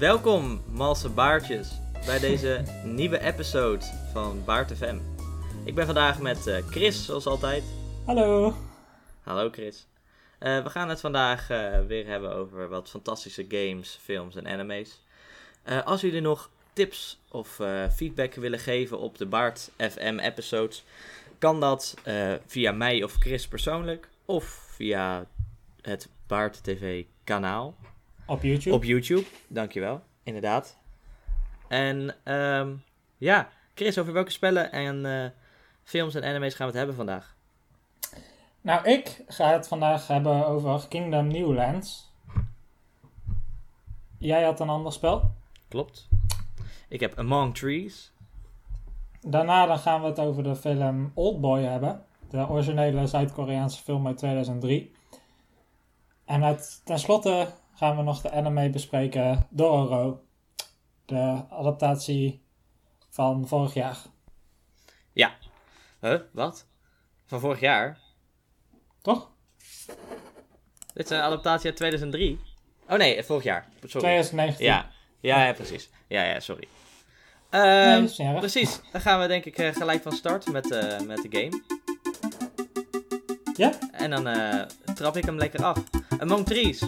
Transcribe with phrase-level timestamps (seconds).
[0.00, 4.98] Welkom, malse baartjes, bij deze nieuwe episode van Baart FM.
[5.64, 7.62] Ik ben vandaag met eh, Chris, zoals altijd.
[8.04, 8.54] Hallo.
[9.22, 9.86] Hallo Chris.
[10.38, 15.00] Eh, we gaan het vandaag eh, weer hebben over wat fantastische games, films en anime's.
[15.84, 17.60] Als jullie nog tips of
[17.94, 20.84] feedback willen geven op de Baart FM episodes,
[21.38, 21.94] kan dat
[22.46, 24.44] via mij of Chris persoonlijk of
[24.74, 25.26] via
[25.82, 27.74] het Baart TV kanaal.
[28.30, 28.76] Op YouTube.
[28.76, 30.00] Op YouTube, dankjewel.
[30.22, 30.78] Inderdaad.
[31.68, 32.74] En ehm,
[33.16, 35.30] ja, Chris, over welke spellen en eh,
[35.82, 37.36] films en anime's gaan we het hebben vandaag?
[38.60, 42.12] Nou, ik ga het vandaag hebben over Kingdom Newlands.
[44.18, 45.30] Jij had een ander spel.
[45.68, 46.08] Klopt.
[46.88, 48.12] Ik heb Among Trees.
[49.20, 52.04] Daarna dan gaan we het over de film Oldboy hebben.
[52.28, 54.92] De originele Zuid-Koreaanse film uit 2003.
[56.24, 57.48] En uit, tenslotte
[57.80, 60.24] gaan we nog de anime bespreken Dororo.
[61.04, 62.42] De adaptatie
[63.10, 63.96] van vorig jaar.
[66.00, 66.20] Huh?
[66.32, 66.66] Wat?
[67.26, 67.98] Van vorig jaar?
[69.02, 69.30] Toch?
[70.94, 72.40] Dit is een adaptatie uit 2003.
[72.88, 73.68] Oh nee, vorig jaar.
[73.78, 73.98] Sorry.
[73.98, 74.64] 2019.
[74.64, 74.90] Ja.
[75.20, 75.90] Ja, ja, precies.
[76.08, 76.68] Ja, ja, sorry.
[77.50, 78.80] Nee, Ehm, precies.
[78.92, 81.62] Dan gaan we denk ik eh, gelijk van start met, eh, met de game.
[83.56, 83.78] Ja?
[83.92, 85.82] En dan eh, trap ik hem lekker af.
[86.18, 86.82] Among Trees.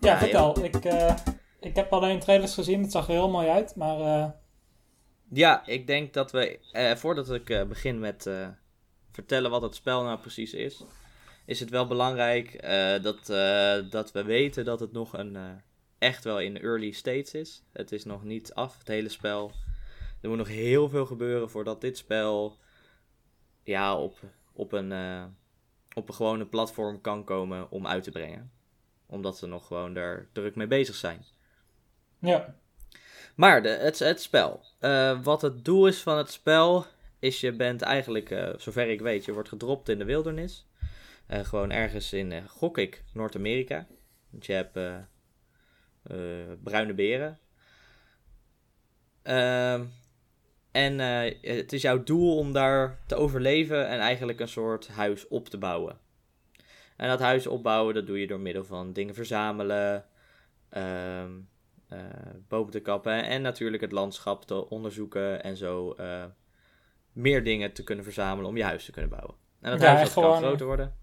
[0.00, 0.64] Ja, vertel.
[0.64, 1.16] Ik, eh,
[1.60, 2.82] ik heb alleen trailers gezien.
[2.82, 3.76] Het zag er heel mooi uit.
[3.76, 4.30] Maar eh,
[5.30, 8.30] Ja, ik denk dat we, eh, voordat ik begin met
[9.10, 10.84] vertellen wat het spel nou precies is,
[11.46, 12.62] is het wel belangrijk
[13.02, 13.26] dat,
[13.90, 15.62] dat we weten dat het nog een,
[15.98, 17.62] echt wel in early states is.
[17.72, 19.52] Het is nog niet af, het hele spel.
[20.20, 22.58] Er moet nog heel veel gebeuren voordat dit spel
[23.62, 24.18] ja, op,
[24.52, 24.92] op, een,
[25.94, 28.59] op een gewone platform kan komen om uit te brengen.
[29.10, 31.24] Omdat ze nog gewoon daar druk mee bezig zijn.
[32.18, 32.54] ja.
[33.40, 34.64] Maar de, het, het spel.
[34.78, 36.86] Eh, wat het doel is van het spel,
[37.18, 40.66] is je bent eigenlijk, eh, zover ik weet, je wordt gedropt in de wildernis.
[41.26, 43.86] Eh, gewoon ergens in, gok ik, Noord-Amerika.
[44.30, 44.78] Want je hebt
[46.62, 47.38] bruine beren.
[49.22, 49.84] Ehm,
[50.70, 50.98] en
[51.40, 55.58] het is jouw doel om daar te overleven en eigenlijk een soort huis op te
[55.58, 55.98] bouwen.
[57.00, 60.04] En dat huis opbouwen, dat doe je door middel van dingen verzamelen,
[60.68, 61.24] eh,
[62.48, 66.24] boven te kappen en natuurlijk het landschap te onderzoeken en zo eh,
[67.12, 69.34] meer dingen te kunnen verzamelen om je huis te kunnen bouwen.
[69.60, 70.94] En dat Ja, huis dat kan groter worden.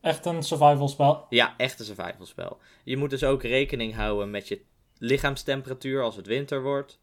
[0.00, 1.26] Echt een survival spel.
[1.28, 2.58] Ja, echt een survival spel.
[2.84, 4.60] Je moet dus ook rekening houden met je
[4.98, 7.00] lichaamstemperatuur als het winter wordt.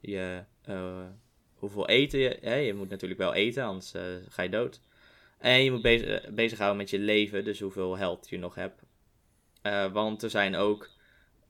[0.00, 1.06] Je, eh,
[1.54, 2.38] hoeveel eten je...
[2.40, 2.54] Hè?
[2.54, 4.80] Je moet natuurlijk wel eten, anders eh, ga je dood.
[5.38, 8.82] En je moet bezig, bezighouden met je leven, dus hoeveel health je nog hebt.
[9.62, 10.90] Eh, want er zijn ook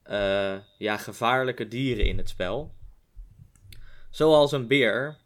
[0.02, 2.74] eh, ja, gevaarlijke dieren in het spel.
[4.10, 5.16] Zoals een beer,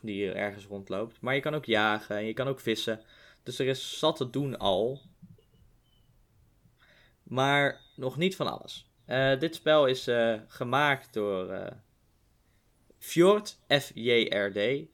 [0.00, 1.20] die ergens rondloopt.
[1.20, 3.00] Maar je kan ook jagen en je kan ook vissen.
[3.42, 5.00] Dus er is zat te doen al.
[7.22, 8.90] Maar nog niet van alles.
[9.04, 11.72] Eh, dit spel is eh, gemaakt door eh,
[12.98, 14.56] Fjord, F-J-R-D.
[14.56, 14.86] Eh,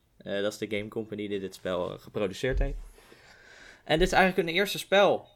[0.42, 2.78] dat is de game company die dit spel eh, geproduceerd heeft.
[3.84, 5.28] En dit is eigenlijk een eerste spel.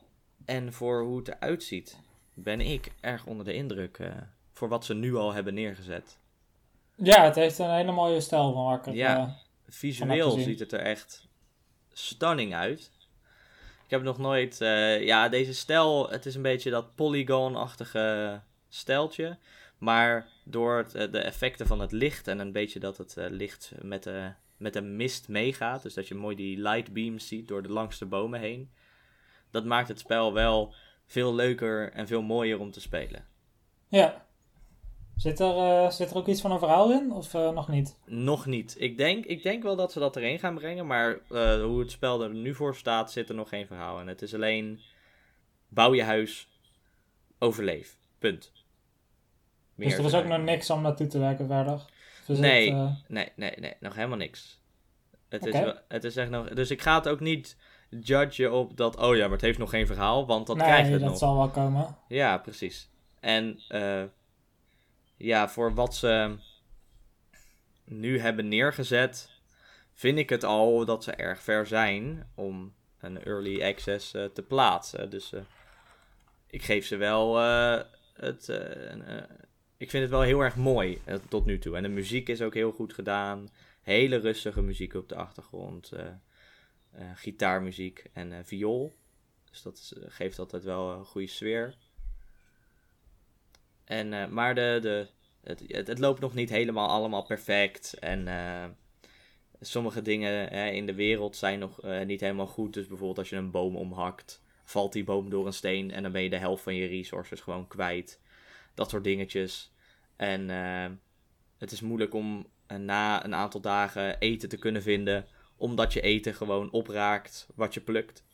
[0.45, 1.99] En voor hoe het eruit ziet,
[2.35, 3.99] ben ik erg onder de indruk.
[3.99, 4.11] eh,
[4.53, 6.19] voor wat ze nu al hebben neergezet.
[6.95, 8.95] Ja, het heeft een hele mooie stijl van wakker.
[8.95, 9.17] Ja.
[9.19, 9.33] eh,
[9.69, 11.29] Visueel ziet het er echt
[11.93, 12.91] stunning uit.
[13.85, 19.39] Ik heb nog nooit, eh, ja, deze stijl, het is een beetje dat polygon-achtige stijltje.
[19.79, 24.03] Maar door het, de effecten van het licht en een beetje dat het licht met
[24.03, 25.83] de, met de mist meegaat.
[25.83, 28.71] Dus dat je mooi die light beams ziet door de langste bomen heen.
[29.51, 30.75] Dat maakt het spel wel
[31.07, 33.27] veel leuker en veel mooier om te spelen.
[33.89, 34.27] ja.
[35.19, 37.13] Zit er, eh, zit er ook iets van een verhaal in?
[37.13, 37.99] Of eh, nog niet?
[38.05, 38.77] Nog niet.
[38.79, 41.91] Ik denk, ik denk wel dat ze dat erin gaan brengen, maar eh, hoe het
[41.91, 44.07] spel er nu voor staat, zit er nog geen verhaal in.
[44.07, 44.81] Het is alleen
[45.69, 46.49] bouw je huis,
[47.39, 47.99] overleef.
[48.19, 48.53] Punt.
[49.75, 51.85] Meer dus er is ook nog niks om naartoe te werken verder?
[52.29, 52.71] Nee.
[52.71, 54.61] eh, Nee, nee, nee, nog helemaal niks.
[55.29, 56.49] Het, is, wel- het is echt nog.
[56.49, 57.57] Dus ik ga het ook niet
[57.89, 58.97] judgen op dat.
[58.97, 61.19] Oh ja, maar het heeft nog geen verhaal, want dat nee, krijgt het dat nog.
[61.19, 61.97] zal wel komen.
[62.09, 62.91] Ja, precies.
[63.21, 64.03] En eh,
[65.17, 66.37] ja, voor wat ze
[67.85, 69.31] nu hebben neergezet,
[69.93, 74.43] vind ik het al dat ze erg ver zijn om een early access eh, te
[74.43, 75.11] plaatsen.
[75.11, 75.33] Dus
[76.47, 77.37] ik geef ze wel
[78.15, 78.49] het.
[79.79, 81.77] Ik vind het wel heel erg mooi eh, tot nu toe.
[81.77, 83.49] En de muziek is ook heel goed gedaan.
[83.83, 85.93] Hele rustige muziek op de achtergrond.
[85.93, 86.07] eh,
[86.91, 88.95] eh, gitaarmuziek en eh, viool.
[89.51, 91.75] Dus dat geeft altijd wel een goede sfeer.
[93.85, 95.09] En, maar de, de
[95.43, 97.95] het, het, loopt nog niet helemaal allemaal perfect.
[97.95, 98.29] En
[99.61, 102.75] sommige dingen hè, in de wereld zijn nog niet helemaal goed.
[102.75, 106.13] Dus bijvoorbeeld als je een boom omhakt, valt die boom door een steen en dan
[106.13, 108.21] ben je de helft van je resources gewoon kwijt.
[108.79, 109.73] Dat soort dingetjes.
[110.17, 110.91] En eh,
[111.59, 115.27] het is moeilijk om eh, na een aantal dagen eten te kunnen vinden,
[115.57, 118.25] omdat je eten gewoon opraakt wat je plukt.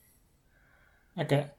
[1.16, 1.54] Oké.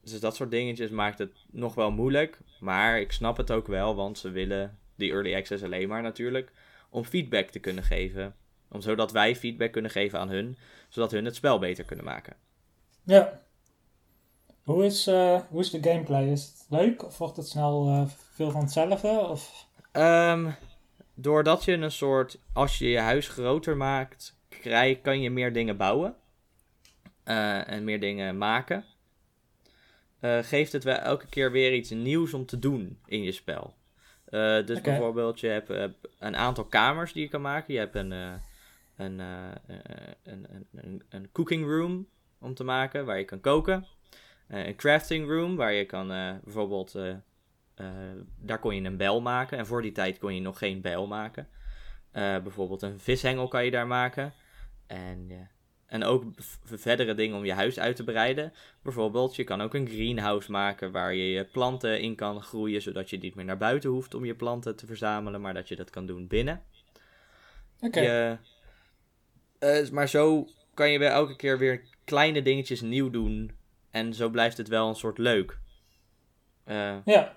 [0.00, 2.38] Dus dat soort dingetjes maakt het nog wel moeilijk.
[2.60, 6.52] Maar ik snap het ook wel, want ze willen die early access alleen maar natuurlijk
[6.90, 8.36] om feedback te kunnen geven.
[8.68, 10.56] Om zodat wij feedback kunnen geven aan hun,
[10.88, 12.36] zodat hun het spel beter kunnen maken.
[13.02, 13.43] Ja.
[14.64, 16.30] Hoe is, eh, hoe is de gameplay?
[16.30, 19.08] Is het leuk of wordt het snel eh, veel van hetzelfde?
[19.08, 19.66] Of...
[19.92, 20.50] Ehm,
[21.14, 25.76] doordat je een soort, als je je huis groter maakt, krijg, kan je meer dingen
[25.76, 26.16] bouwen.
[27.24, 28.84] eh, en meer dingen maken.
[30.20, 33.74] geeft het wel elke keer weer iets nieuws om te doen in je spel.
[34.64, 35.68] Dus bijvoorbeeld, je hebt
[36.18, 37.74] een aantal kamers die je kan maken.
[37.74, 38.40] Je hebt een, een,
[38.96, 39.20] een,
[40.22, 42.06] een, een, een cooking room
[42.40, 43.86] om te maken, waar je kan koken.
[44.46, 46.94] Eh, een crafting room, waar je kan eh, bijvoorbeeld...
[46.94, 47.14] eh,
[48.38, 49.58] daar kon je een bijl maken.
[49.58, 51.48] En voor die tijd kon je nog geen bijl maken.
[52.12, 54.32] Bijvoorbeeld een vishengel kan je daar maken.
[54.86, 55.48] En,
[55.86, 56.24] en ook
[56.64, 58.52] verdere dingen om je huis uit te breiden.
[58.82, 62.82] Bijvoorbeeld, je kan ook een greenhouse maken waar je je planten in kan groeien.
[62.82, 65.40] Zodat je niet meer naar buiten hoeft om je planten te verzamelen.
[65.40, 66.62] Maar dat je dat kan doen binnen.
[67.80, 68.38] Oké.
[69.92, 73.50] Maar zo kan je weer elke keer weer kleine dingetjes nieuw doen.
[73.94, 75.58] En zo blijft het wel een soort leuk.
[76.64, 77.36] Eh, Ja.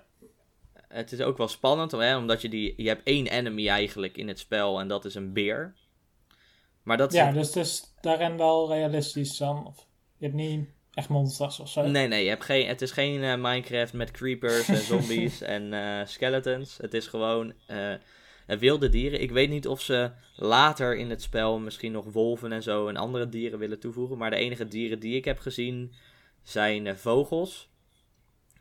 [0.88, 2.74] het is ook wel spannend, hè, omdat je die...
[2.76, 5.74] Je hebt één enemy eigenlijk in het spel en dat is een beer.
[6.82, 9.66] Maar dat ja, dus het is daarin wel realistisch dan.
[9.66, 11.86] Of je hebt niet echt monsters of zo.
[11.86, 15.72] Nee, nee, je hebt geen, het is geen eh, Minecraft met creepers en zombies en
[15.72, 16.76] eh, skeletons.
[16.76, 17.52] Het is gewoon
[18.46, 19.20] wilde dieren.
[19.20, 22.96] Ik weet niet of ze later in het spel misschien nog wolven en zo en
[22.96, 24.18] andere dieren willen toevoegen.
[24.18, 25.94] Maar de enige dieren die ik heb gezien
[26.48, 27.70] zijn eh, vogels,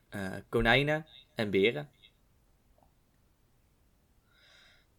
[0.10, 1.06] eh, konijnen
[1.36, 1.90] en beren.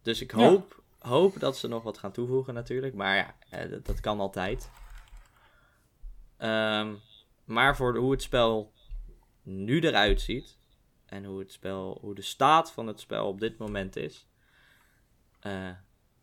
[0.01, 0.37] Dus ik Ja.
[0.37, 2.93] hoop, hoop dat ze nog wat gaan toevoegen natuurlijk.
[2.93, 4.69] Maar ja, eh, dat, dat kan altijd.
[6.37, 6.95] Ehm,
[7.45, 8.73] maar voor hoe het spel
[9.41, 10.57] nu eruit ziet.
[11.05, 14.27] En hoe, het spel, hoe de staat van het spel op dit moment is.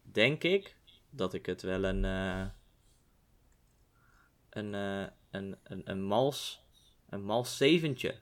[0.03, 0.77] denk ik
[1.11, 2.05] dat ik het wel een.
[4.57, 6.65] Een, eh, een, een, een mals.
[7.09, 8.15] Een mals zeventje.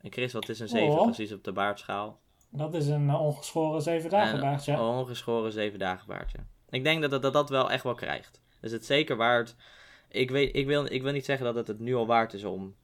[0.00, 1.02] En Chris, wat is een 7 Oh.
[1.02, 2.20] precies op de baardschaal?
[2.50, 4.80] Dat is een eh, ongeschoren zeven dagen Een baardje.
[4.80, 6.38] ongeschoren zeven dagen baardje.
[6.70, 8.40] Ik denk dat het dat, dat wel echt wel krijgt.
[8.60, 9.54] Dus het zeker waard.
[10.08, 12.44] Ik, weet, ik, wil, ik wil niet zeggen dat het het nu al waard is
[12.44, 12.76] om,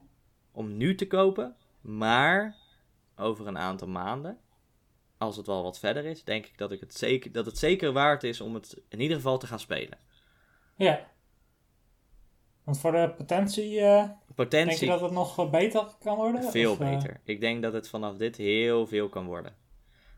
[0.51, 1.55] om nu te kopen.
[1.81, 2.55] Maar
[3.15, 4.37] over een aantal maanden,
[5.17, 7.91] als het wel wat verder is, denk ik dat, ik het, zeker, dat het zeker
[7.91, 9.97] waard is om het in ieder geval te gaan spelen.
[10.75, 11.07] Ja.
[12.69, 16.43] Want voor de potentie, eh, denk je Potentie dat het nog beter kan worden?
[16.43, 17.19] veel Of, eh, beter.
[17.23, 19.55] Ik denk dat het vanaf dit heel veel kan worden.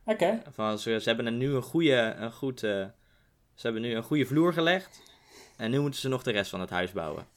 [0.06, 0.42] Oké.
[0.50, 2.86] Van, ze, ze hebben nu een goede, een goed, eh,
[3.54, 5.02] ze hebben nu een goede vloer gelegd.
[5.58, 7.28] En nu moeten ze nog de rest van het huis bouwen.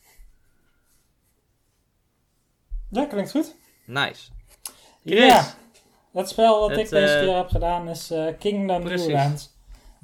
[2.91, 3.57] Ja, klinkt goed.
[3.87, 4.31] Nice.
[5.05, 5.27] Chris.
[5.27, 5.55] Ja.
[6.13, 9.51] Het spel dat Het, ik deze keer heb gedaan is Kingdom Precies.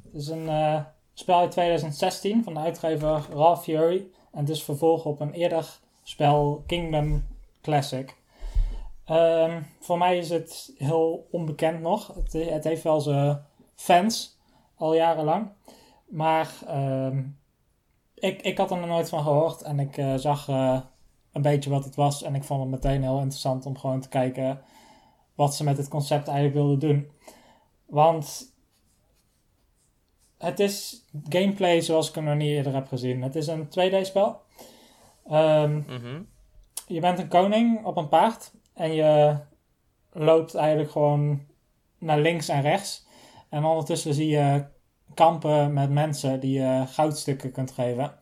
[0.03, 4.11] Het is een spel uit 2016 van de uitgever Raw Fury.
[4.33, 7.25] En is vervolg op een eerder spel Kingdom
[7.63, 8.17] Classic.
[9.05, 12.15] Ehm, voor mij is het heel onbekend nog.
[12.15, 13.43] Het, het heeft wel zijn
[13.75, 14.39] fans,
[14.75, 15.53] al jarenlang.
[16.09, 17.23] Maar ehm,
[18.15, 19.63] ik, ik had er nog nooit van gehoord.
[19.63, 20.81] En ik eh, zag eh,
[21.33, 22.23] een beetje wat het was.
[22.23, 24.61] En ik vond het meteen heel interessant om gewoon te kijken
[25.35, 27.11] wat ze met het concept eigenlijk wilden doen.
[27.87, 28.50] Want
[30.41, 33.23] het is gameplay zoals ik hem nog niet eerder heb gezien.
[33.23, 34.41] Het is een 2D-spel.
[35.27, 36.23] Ehm, Mhm.
[36.87, 39.37] je bent een koning op een paard en je
[40.13, 41.41] loopt eigenlijk gewoon
[41.99, 43.07] naar links en rechts.
[43.49, 44.65] En ondertussen zie je
[45.15, 48.15] kampen met mensen die je goudstukken kunt geven.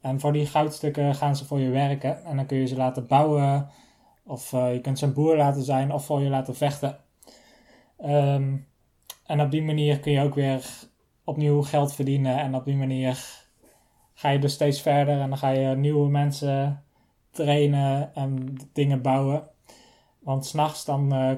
[0.00, 2.24] En voor die goudstukken gaan ze voor je werken.
[2.24, 3.70] En dan kun je ze laten bouwen.
[4.24, 6.98] Of eh, je kunt ze een boer laten zijn of voor je laten vechten.
[7.98, 8.56] Ehm,
[9.26, 10.64] en op die manier kun je ook weer
[11.24, 12.38] opnieuw geld verdienen.
[12.38, 13.42] En op die manier
[14.14, 15.20] ga je dus steeds verder.
[15.20, 16.84] En dan ga je nieuwe mensen
[17.30, 19.48] trainen en dingen bouwen.
[20.18, 21.32] Want s'nachts dan eh,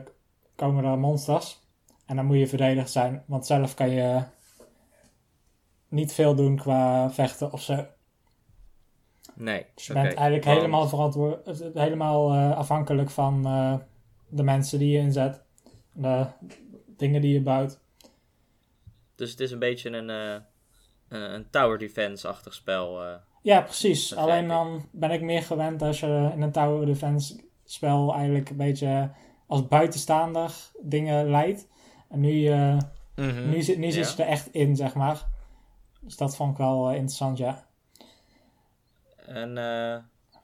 [0.54, 1.62] komen er monsters.
[2.06, 3.22] En dan moet je verdedigd zijn.
[3.26, 4.22] Want zelf kan je
[5.88, 7.86] niet veel doen qua vechten of zo.
[9.34, 9.66] Nee.
[9.74, 13.74] Dus je bent eigenlijk helemaal, verantwoord, helemaal eh, afhankelijk van eh,
[14.28, 15.42] de mensen die je inzet.
[15.92, 16.26] De
[16.96, 17.80] dingen die je bouwt.
[19.16, 20.40] Dus het is een beetje een, eh,
[21.08, 23.02] een, een tower defense-achtig spel.
[23.04, 23.14] eh.
[23.42, 24.14] Ja, precies.
[24.16, 28.56] Alleen dan ben ik meer gewend als je in een tower defense spel eigenlijk een
[28.56, 29.10] beetje
[29.46, 30.52] als buitenstaander
[30.82, 31.68] dingen leidt.
[32.08, 32.78] En nu, eh,
[33.14, 34.14] nu, zit, nu zit Ja.
[34.16, 35.26] je er echt in, zeg maar.
[36.00, 37.66] Dus dat vond ik wel eh, interessant, ja.
[39.26, 39.96] En eh,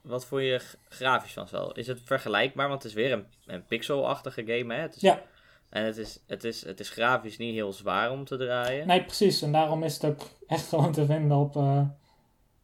[0.02, 1.72] wat vond je grafisch van spel?
[1.72, 2.68] Is het vergelijkbaar?
[2.68, 4.80] Want het is weer een, een pixelachtige game, hè?
[4.80, 5.22] Het is, Ja.
[5.70, 8.86] En het is, het, is, het is grafisch niet heel zwaar om te draaien.
[8.86, 9.42] Nee, precies.
[9.42, 11.82] En daarom is het ook echt gewoon te vinden op eh,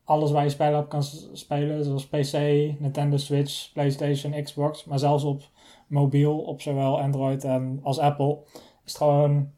[0.04, 1.84] alles waar je spellen op kan spelen.
[1.84, 2.32] Zoals PC,
[2.80, 4.84] Nintendo Switch, PlayStation, Xbox.
[4.84, 5.42] Maar zelfs op
[5.86, 8.38] mobiel, op zowel Android en als Apple.
[8.84, 9.50] Is het gewoon,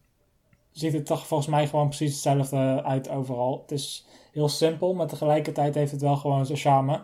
[0.70, 3.60] ziet het toch volgens mij gewoon precies hetzelfde uit overal.
[3.62, 7.02] Het is heel simpel, maar tegelijkertijd heeft het wel gewoon zijn charme.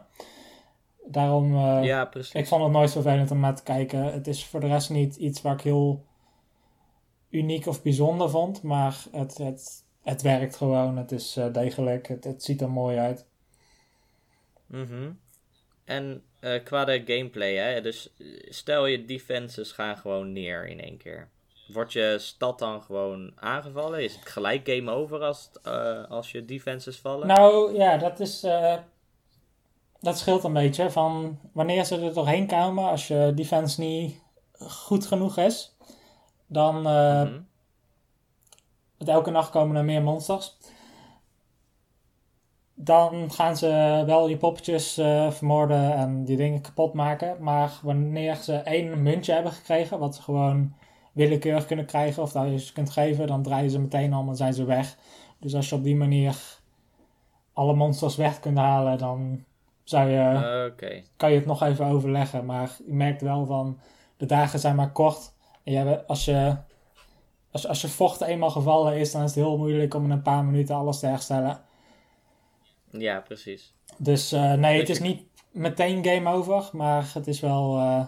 [1.07, 2.33] Daarom, eh, ja, precies.
[2.33, 4.13] ik vond het nooit vervelend om naar te kijken.
[4.13, 6.05] Het is voor de rest niet iets waar ik heel
[7.35, 8.63] uniek of bijzonder vond.
[8.63, 10.97] Maar het, het, het werkt gewoon.
[10.97, 12.09] Het is eh, degelijk.
[12.09, 13.27] Het, het ziet er mooi uit.
[14.67, 15.11] Mhm.
[15.85, 17.81] En eh, qua de gameplay, hè?
[17.81, 21.29] Dus eh, stel je defenses gaan gewoon neer in één keer.
[21.69, 24.03] Wordt je stad dan gewoon aangevallen?
[24.03, 27.27] Is het gelijk game over als, het, eh, als je defenses vallen?
[27.27, 28.41] Nou ja, dat is.
[30.01, 30.91] dat scheelt een beetje.
[30.91, 32.85] Van wanneer ze er doorheen komen.
[32.85, 34.21] Als je defense niet
[34.59, 35.74] goed genoeg is.
[36.47, 36.83] Dan.
[36.83, 37.41] Mhm.
[38.97, 40.57] Want elke nacht komen er meer monsters.
[42.75, 47.37] Dan gaan ze wel die poppetjes eh, vermoorden en die dingen kapot maken.
[47.41, 50.75] Maar wanneer ze één muntje hebben gekregen, wat ze gewoon
[51.13, 54.37] willekeurig kunnen krijgen, of dat je ze kunt geven, dan draaien ze meteen om en
[54.37, 54.97] zijn ze weg.
[55.39, 56.37] Dus als je op die manier
[57.53, 59.45] alle monsters weg kunt halen, dan
[59.83, 60.73] zou je
[61.17, 62.45] kan je het nog even overleggen.
[62.45, 63.79] Maar je merkt wel van
[64.17, 65.34] de dagen zijn maar kort.
[65.65, 66.57] Hebt- als, je,
[67.51, 70.23] als, als je vocht eenmaal gevallen is, dan is het heel moeilijk om in een
[70.23, 71.65] paar minuten alles te herstellen.
[72.91, 73.73] Ja, precies.
[73.99, 77.77] Dus eh, nee, het is niet meteen game over, maar het is wel.
[77.77, 78.07] eh,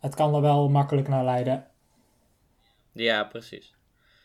[0.00, 1.66] het kan er wel makkelijk naar leiden.
[2.92, 3.74] Ja, precies.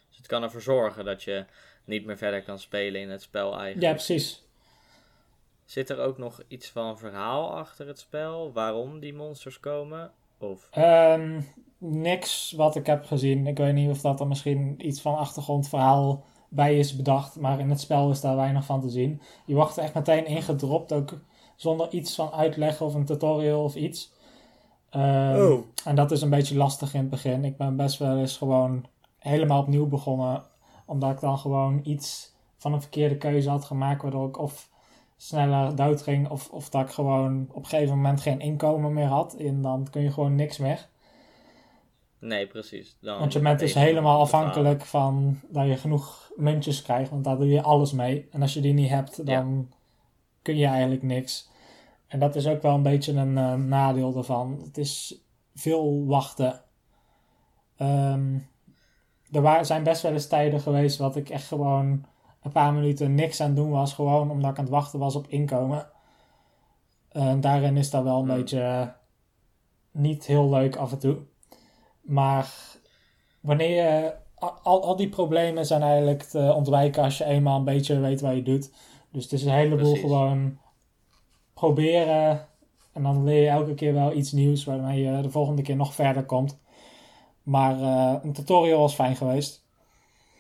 [0.08, 1.46] Dus het kan ervoor zorgen dat je
[1.86, 3.82] niet meer verder kan spelen in het spel eigenlijk.
[3.82, 4.46] Ja, precies.
[5.66, 8.52] Zit er ook nog iets van verhaal achter het spel?
[8.54, 10.12] Waarom die monsters komen?
[10.40, 10.68] Of...
[10.72, 11.42] Ehm,
[11.78, 13.48] niks wat ik heb gezien.
[13.48, 17.40] Ik weet niet of dat er misschien iets van achtergrondverhaal bij is bedacht.
[17.40, 19.22] Maar in het spel is daar weinig van te zien.
[19.46, 20.94] Je wordt er echt meteen ingedropt.
[20.94, 21.20] Ook
[21.56, 24.14] zonder iets van uitleg of een tutorial of iets.
[24.90, 25.60] Ehm, Oh.
[25.86, 27.46] En dat is een beetje lastig in het begin.
[27.46, 28.86] Ik ben best wel eens gewoon
[29.20, 30.44] helemaal opnieuw begonnen.
[30.86, 34.02] Omdat ik dan gewoon iets van een verkeerde keuze had gemaakt.
[34.02, 34.70] Waardoor ik of
[35.18, 36.30] sneller dood ging.
[36.30, 39.36] Of, of dat ik gewoon op een gegeven moment geen inkomen meer had.
[39.36, 40.88] En dan kun je gewoon niks meer.
[42.20, 42.98] Nee, precies.
[43.02, 47.10] Dan Want je bent dus helemaal afhankelijk van dat je genoeg muntjes krijgt.
[47.10, 48.28] Want daar doe je alles mee.
[48.32, 49.72] En als je die niet hebt, dan
[50.42, 51.50] kun je eigenlijk niks.
[52.08, 54.62] En dat is ook wel een beetje een eh, nadeel daarvan.
[54.64, 55.22] Het is
[55.56, 56.62] veel wachten.
[57.78, 58.38] Ehm,
[59.32, 62.06] er zijn best wel eens tijden geweest wat ik echt gewoon
[62.48, 63.94] een paar minuten niks aan doen was.
[63.94, 65.88] Gewoon omdat ik aan het wachten was op inkomen.
[67.10, 68.36] En daarin is dat wel een Hmm.
[68.38, 68.88] beetje eh,
[69.92, 71.18] niet heel leuk af en toe.
[72.02, 72.54] Maar
[73.40, 74.14] wanneer je,
[74.64, 78.36] al, al die problemen zijn eigenlijk te ontwijken als je eenmaal een beetje weet wat
[78.36, 78.72] je doet.
[79.12, 80.02] Dus het is een heleboel Precies.
[80.02, 80.58] gewoon
[81.54, 82.48] proberen.
[82.94, 85.94] En dan leer je elke keer wel iets nieuws waarmee je de volgende keer nog
[85.94, 86.60] verder komt.
[87.44, 89.67] Maar eh, een tutorial was fijn geweest.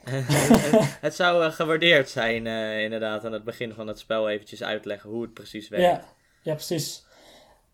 [1.07, 5.09] het zou eh, gewaardeerd zijn, eh, inderdaad, aan het begin van het spel eventjes uitleggen
[5.09, 5.85] hoe het precies werkt.
[5.85, 6.03] Ja,
[6.41, 7.05] ja, precies.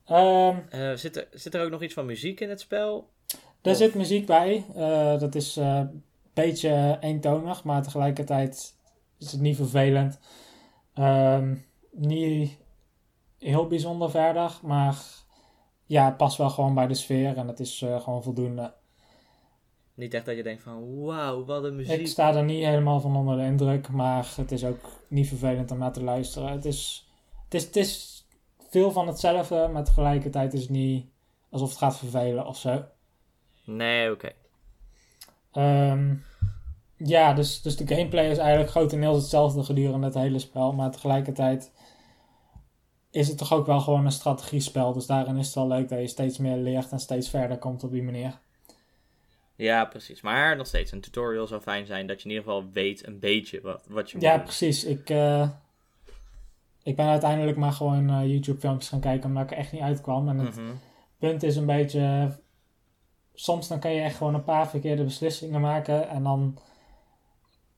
[0.06, 3.10] Ehm, Eh, zit, er, zit er ook nog iets van muziek in het spel?
[3.62, 4.66] Daar zit muziek bij.
[5.20, 8.75] Dat is een beetje eentonig, maar tegelijkertijd
[9.20, 10.20] is het niet vervelend.
[10.94, 11.56] Ehm,
[11.92, 12.58] niet
[13.40, 14.98] heel bijzonder verder, maar
[15.86, 18.74] ja, het past wel gewoon bij de sfeer en het is gewoon voldoende.
[19.95, 22.00] Niet echt dat je denkt van, wauw, wat een muziek.
[22.00, 25.71] Ik sta er niet helemaal van onder de indruk, maar het is ook niet vervelend
[25.71, 26.51] om naar te luisteren.
[26.51, 27.09] Het is,
[27.43, 28.25] het is, het is
[28.69, 31.05] veel van hetzelfde, maar tegelijkertijd is het niet
[31.50, 32.83] alsof het gaat vervelen of zo.
[33.65, 34.31] Nee, oké.
[35.51, 36.15] Ehm,
[36.97, 40.73] ja, dus, dus de gameplay is eigenlijk grotendeels hetzelfde gedurende het hele spel.
[40.73, 41.71] Maar tegelijkertijd
[43.12, 44.93] is het toch ook wel gewoon een strategiespel.
[44.93, 47.83] Dus daarin is het wel leuk dat je steeds meer leert en steeds verder komt
[47.83, 48.39] op die manier.
[49.55, 50.22] Ja, precies.
[50.22, 53.19] Maar nog steeds, een tutorial zou fijn zijn dat je in ieder geval weet een
[53.19, 54.43] beetje wat, wat je moet Ja, doen.
[54.43, 54.83] precies.
[54.83, 55.50] Ik, eh,
[56.83, 59.81] ik ben uiteindelijk maar gewoon eh, YouTube filmpjes gaan kijken omdat ik er echt niet
[59.81, 60.29] uitkwam.
[60.29, 60.65] En het Mhm.
[61.17, 62.31] punt is een beetje...
[63.33, 66.10] Soms dan kan je echt gewoon een paar verkeerde beslissingen maken.
[66.10, 66.57] En dan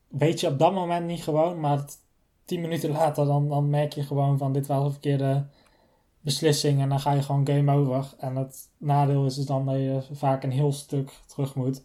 [0.08, 1.96] weet je op dat moment niet gewoon, maar het-
[2.44, 5.46] tien minuten later dan, dan merk je gewoon van dit was een verkeerde
[6.26, 8.06] beslissing en dan ga je gewoon game over.
[8.18, 11.76] En het nadeel is dus dan dat je vaak een heel stuk terug moet.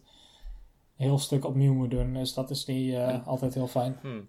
[0.96, 3.98] Een heel stuk opnieuw moet doen, dus dat is niet eh, En- altijd heel fijn.
[4.00, 4.20] Hm.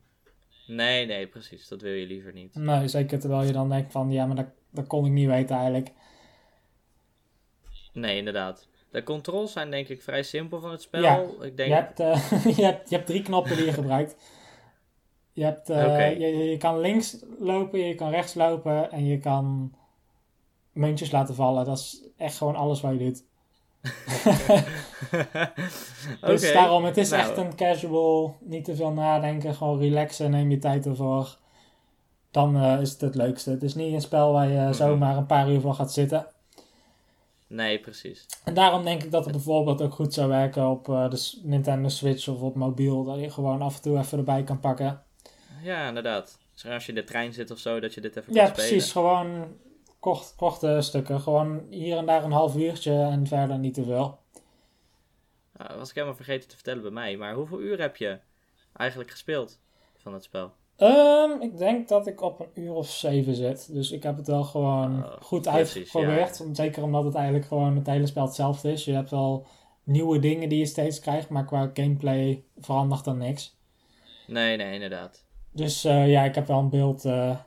[0.68, 1.68] Nee, nee, precies.
[1.68, 2.56] Dat wil je liever niet.
[2.56, 5.56] Nee, zeker terwijl je dan denkt van ja, maar dat, dat kon ik niet weten
[5.56, 5.92] eigenlijk.
[7.94, 8.68] Nee, inderdaad.
[8.92, 11.02] De controls zijn denk ik vrij simpel van het spel.
[11.02, 14.16] Ja, ik denk, Je, hebt, eh, je, hebt, je hebt drie knoppen die je gebruikt.
[15.32, 19.74] Je, hebt, eh, je, je kan links lopen, je kan rechts lopen en je kan
[20.74, 21.66] muntjes laten vallen.
[21.66, 23.24] Dat is echt gewoon alles wat je doet.
[26.22, 30.50] Dus daarom, het is Nou, echt een casual, niet te veel nadenken, gewoon relaxen, neem
[30.52, 31.38] je tijd ervoor.
[32.32, 33.50] Dan eh, is het het leukste.
[33.50, 34.74] Het is niet een spel waar je Mhm.
[34.74, 36.28] zomaar een paar uur voor gaat zitten.
[37.48, 38.26] Nee, precies.
[38.44, 41.90] En daarom denk ik dat het bijvoorbeeld ook goed zou werken op eh, de Nintendo
[41.90, 43.04] Switch of op mobiel.
[43.04, 45.02] Dat je gewoon af en toe even erbij kan pakken.
[45.64, 46.38] Ja, inderdaad.
[46.54, 48.52] Dus als je in de trein zit of zo, dat je dit even Ja, kan
[48.54, 48.70] spelen.
[48.70, 48.92] precies.
[48.92, 49.46] Gewoon
[50.04, 51.22] kort, korte stukken.
[51.22, 54.20] Gewoon hier en daar een half uurtje en verder niet te veel.
[55.58, 57.18] Nou, was ik helemaal vergeten te vertellen bij mij.
[57.18, 58.20] Maar hoeveel uur heb je
[58.74, 59.60] eigenlijk gespeeld
[59.98, 60.52] van het spel?
[60.76, 63.74] Ehm, ik denk dat ik op een uur of zeven zit.
[63.74, 66.46] Dus ik heb het wel gewoon Oh, goed uitgeprobeerd.
[66.52, 68.86] Zeker omdat het eigenlijk gewoon het hele spel hetzelfde is.
[68.86, 69.46] Je hebt wel
[69.84, 73.58] nieuwe dingen die je steeds krijgt, maar qua gameplay verandert er niks.
[74.28, 75.26] Nee, nee, inderdaad.
[75.52, 77.40] Dus eh, ja, ik heb wel een beeld eh,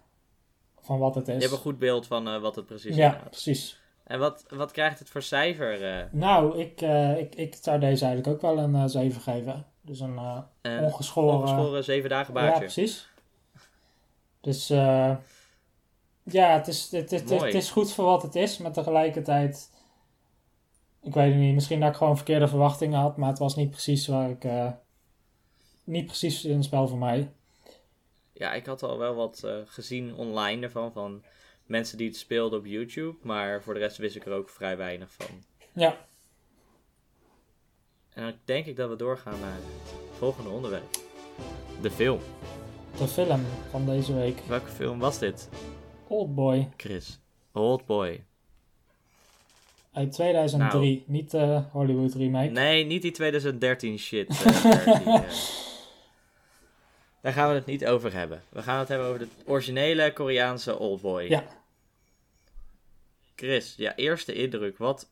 [0.86, 1.34] van wat het is.
[1.34, 3.30] Je hebt een goed beeld van eh, wat het precies ja, inhoudt.
[3.30, 3.80] precies.
[4.04, 5.98] En wat, wat krijgt het voor cijfer?
[5.98, 9.66] eh, Nou, ik, eh, ik, ik zou deze eigenlijk ook wel een eh 7 geven.
[9.80, 10.18] Dus een
[10.80, 11.34] ongeschoren...
[11.34, 12.58] ongeschoren zeven dagen ja, baardje.
[12.60, 13.08] precies.
[14.40, 14.66] Dus
[16.22, 17.52] ja, het is, het, het, het, Mooi.
[17.52, 19.70] is goed voor wat het is, maar tegelijkertijd...
[21.02, 23.70] Ik weet het niet, misschien dat ik gewoon verkeerde verwachtingen had, maar het was niet
[23.70, 24.46] precies waar ik...
[25.84, 27.32] niet precies een spel voor mij.
[28.38, 31.22] Ja, ik had al wel wat eh, gezien online ervan, van
[31.66, 33.16] mensen die het speelden op YouTube.
[33.22, 35.26] Maar voor de rest wist ik er ook vrij weinig van.
[35.72, 35.96] Ja,
[38.12, 40.98] En dan denk ik dat we doorgaan naar het volgende onderwerp.
[41.80, 42.20] De film.
[42.98, 44.38] de film van deze week.
[44.48, 45.48] Welke film was dit,
[46.06, 47.18] Oldboy Chris?
[47.52, 48.24] Old Boy.
[49.92, 51.04] uit 2003.
[51.06, 52.50] Niet de Hollywood remake.
[52.50, 54.42] Nee, niet die 2013 shit.
[54.44, 55.20] eh, eh.
[57.26, 58.42] Daar gaan we het niet over hebben.
[58.48, 61.22] We gaan het hebben over de originele Koreaanse Oldboy.
[61.22, 61.42] Ja.
[63.36, 64.78] Chris, ja, eerste indruk.
[64.78, 65.08] Wat,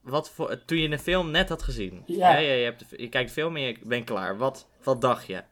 [0.00, 2.02] wat voor, toen je de film net had gezien.
[2.06, 2.30] Ja.
[2.30, 4.38] Hè, je, je, hebt je kijkt de film en je bent klaar.
[4.38, 5.42] Wat, wat dacht je?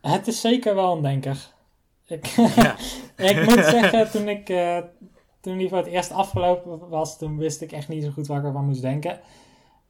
[0.00, 1.36] Het is zeker wel een denker.
[2.06, 2.76] Ik, Ja.
[3.30, 4.78] ik moet zeggen, toen, ik, eh,
[5.40, 8.38] toen die voor het eerst afgelopen was, toen wist ik echt niet zo goed waar
[8.38, 9.20] ik ervan moest denken.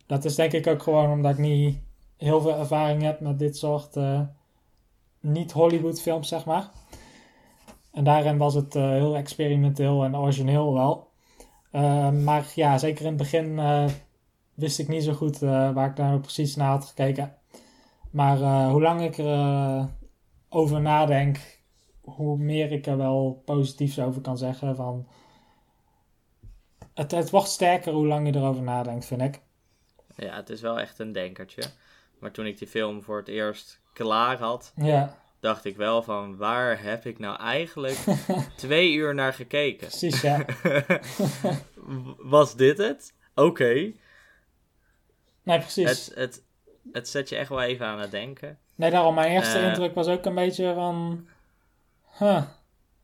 [0.06, 1.78] Dat is denk ik ook gewoon omdat ik niet
[2.16, 4.20] heel veel ervaring heb met dit soort eh,
[5.20, 6.70] niet-Hollywood films, zeg maar.
[7.92, 11.09] En daarin was het eh, heel experimenteel en origineel wel.
[11.70, 13.87] Eh, maar ja, zeker in het begin eh,
[14.54, 17.35] wist ik niet zo goed eh, waar ik nou precies naar had gekeken.
[18.11, 19.85] Maar hoe lang ik er eh,
[20.48, 21.61] over nadenk,
[22.00, 24.76] hoe meer ik er wel positiefs over kan zeggen.
[24.76, 25.09] Van
[26.94, 29.40] het, het wordt sterker hoe lang je erover nadenkt, vind ik.
[30.16, 31.62] ja, het is wel echt een denkertje.
[32.20, 36.37] Maar toen ik die film voor het eerst klaar had, Ja, dacht ik wel van...
[36.37, 37.98] Waar heb ik nou eigenlijk
[38.56, 39.87] twee uur naar gekeken?
[39.88, 40.44] precies, ja.
[42.18, 43.14] Was dit het?
[43.35, 43.92] Oké.
[45.42, 45.88] Nee, precies.
[46.06, 46.42] Het, het,
[46.92, 48.59] het zet je echt wel even aan het denken.
[48.74, 49.66] Nee, daarom, mijn eerste Eh.
[49.66, 51.26] indruk was ook een beetje van...
[52.18, 52.42] Huh.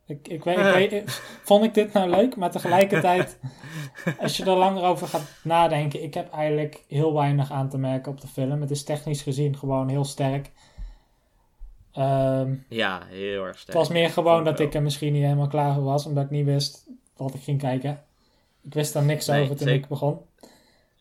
[0.06, 1.04] Ik, ik weet, ik weet,
[1.44, 2.36] vond ik dit nou leuk?
[2.36, 3.38] Maar tegelijkertijd,
[4.20, 6.02] als je er langer over gaat nadenken...
[6.02, 8.60] Ik heb eigenlijk heel weinig aan te merken op de film.
[8.60, 10.50] Het is technisch gezien gewoon heel sterk.
[11.92, 13.78] Ehm, Ja, heel erg het sterk.
[13.78, 14.66] was meer gewoon dat wel.
[14.66, 16.06] ik er misschien niet helemaal klaar voor was...
[16.06, 18.04] omdat ik niet wist wat ik ging kijken.
[18.62, 19.82] Ik wist er niks Nee, over toen zeker.
[19.82, 20.18] ik begon.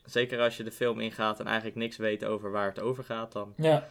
[0.06, 3.32] Zeker als je de film ingaat en eigenlijk niks weet over waar het over gaat,
[3.32, 3.88] dan Ja,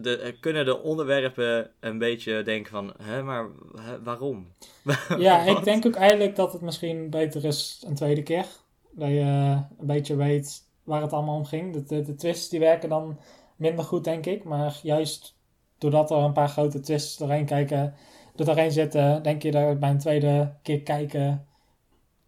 [0.00, 3.48] de, eh, kunnen de onderwerpen een beetje denken van, hè, maar
[3.80, 4.52] hè, waarom?
[5.18, 8.46] ja ik denk ook eigenlijk dat het misschien beter is een tweede keer.
[8.90, 11.72] Dat je eh, een beetje weet waar het allemaal om ging.
[11.72, 13.18] De, de, de twists die werken dan
[13.56, 14.44] minder goed, denk ik.
[14.44, 15.36] Maar juist
[15.78, 17.94] doordat er een paar grote twists doorheen, kijken,
[18.36, 21.46] er doorheen zitten, denk je dat bij een tweede keer kijken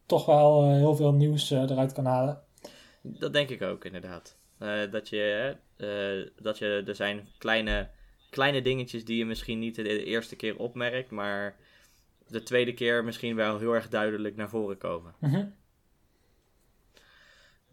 [0.07, 2.43] toch wel eh, heel veel nieuws eruit kan halen.
[3.03, 4.39] Dat denk ik ook, inderdaad.
[4.61, 7.89] Eh, dat, je, eh, dat je, er zijn kleine,
[8.31, 11.57] kleine dingetjes die je misschien niet de, eerste keer opmerkt, maar
[12.27, 15.15] de tweede keer misschien wel heel erg duidelijk naar voren komen.
[15.19, 15.47] Mhm.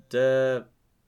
[0.07, 0.63] De,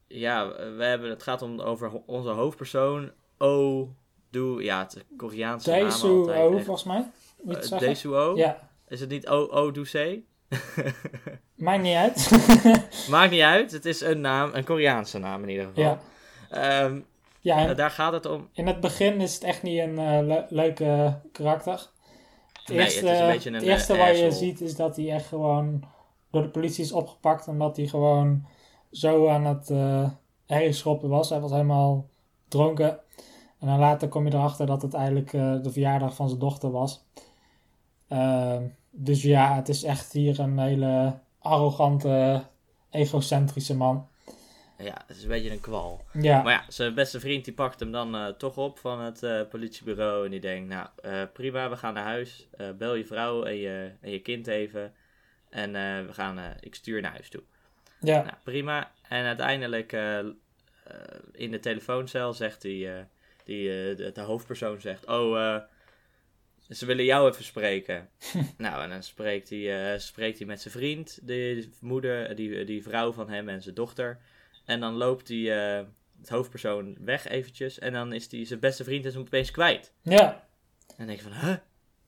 [0.07, 3.89] ja, we hebben, het gaat om over onze hoofdpersoon, Oh
[4.29, 6.39] Doe, ja, het Koreaanse naam altijd.
[6.39, 7.11] O, volgens mij.
[7.79, 8.35] Daesuo?
[8.35, 9.71] Ja, Is het niet O, O?
[11.55, 12.31] maakt niet uit.
[13.09, 15.83] Maakt niet uit, het is een naam, een Koreaanse naam in ieder geval.
[15.83, 15.99] ja.
[16.49, 16.99] Ehm,
[17.41, 18.49] ja, nou, daar gaat het om.
[18.53, 21.73] in het begin is het echt niet een eh, le- leuke karakter.
[21.73, 24.75] Het Nee, het eerste, is een beetje een, het eerste eh, wat je ziet is
[24.75, 25.83] dat hij echt gewoon
[26.31, 27.47] door de politie is opgepakt.
[27.47, 28.45] Omdat hij gewoon
[28.91, 30.09] zo aan het eh
[30.45, 31.29] herrie schoppen was.
[31.29, 32.07] Hij was helemaal
[32.47, 32.99] dronken.
[33.59, 36.71] En dan later kom je erachter dat het eigenlijk eh, de verjaardag van zijn dochter
[36.71, 37.03] was.
[38.07, 38.63] Ehm,
[38.99, 42.43] dus ja, het is echt hier een hele arrogante,
[42.91, 44.07] egocentrische man.
[44.77, 46.05] Ja, het is een beetje een kwal.
[46.13, 49.23] Ja, Maar ja, zijn beste vriend die pakt hem dan eh, toch op van het
[49.23, 50.25] eh, politiebureau.
[50.25, 52.47] En die denkt, nou eh, prima, we gaan naar huis.
[52.77, 54.93] Bel je vrouw en je, en je kind even.
[55.49, 55.71] En
[56.07, 57.43] we gaan, ik stuur naar huis toe.
[57.99, 58.91] ja, Nou, prima.
[59.07, 59.93] En uiteindelijk
[61.31, 63.01] in de telefooncel zegt die, eh,
[63.43, 65.57] die, de, de hoofdpersoon zegt, oh,
[66.69, 68.09] ze willen jou even spreken.
[68.57, 72.83] nou, en dan spreekt hij, eh, spreekt hij met zijn vriend, de moeder, die, die
[72.83, 74.19] vrouw van hem en zijn dochter.
[74.65, 75.85] En dan loopt die, eh,
[76.19, 77.79] het hoofdpersoon weg eventjes.
[77.79, 79.93] En dan is die, zijn beste vriend is hem opeens kwijt.
[80.01, 80.47] ja.
[80.87, 81.55] En dan denk je van, huh?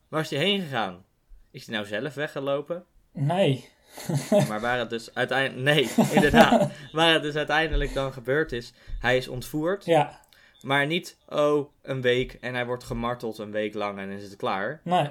[0.08, 1.06] Waar is hij heen gegaan?
[1.52, 2.86] Is hij nou zelf weggelopen?
[3.12, 3.70] Nee.
[4.48, 5.96] Maar waar het dus uiteindelijk...
[5.96, 6.72] Nee, inderdaad.
[6.92, 8.74] Waar het dus uiteindelijk dan gebeurd is...
[9.00, 9.86] Hij is ontvoerd.
[9.86, 10.22] Ja,
[10.62, 14.36] Maar niet, oh, een week en hij wordt gemarteld een week lang en is het
[14.36, 14.82] klaar.
[14.84, 15.10] nee.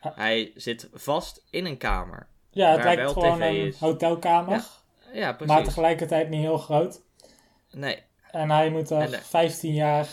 [0.00, 2.26] Hij zit vast in een kamer.
[2.50, 3.78] Ja, het lijkt gewoon tv een is.
[3.78, 4.52] hotelkamer.
[4.54, 4.64] Ja,
[5.12, 5.64] Ja, maar precies.
[5.64, 7.02] tegelijkertijd niet heel groot.
[7.70, 10.08] Nee, En hij moet er En de- 15 jaar,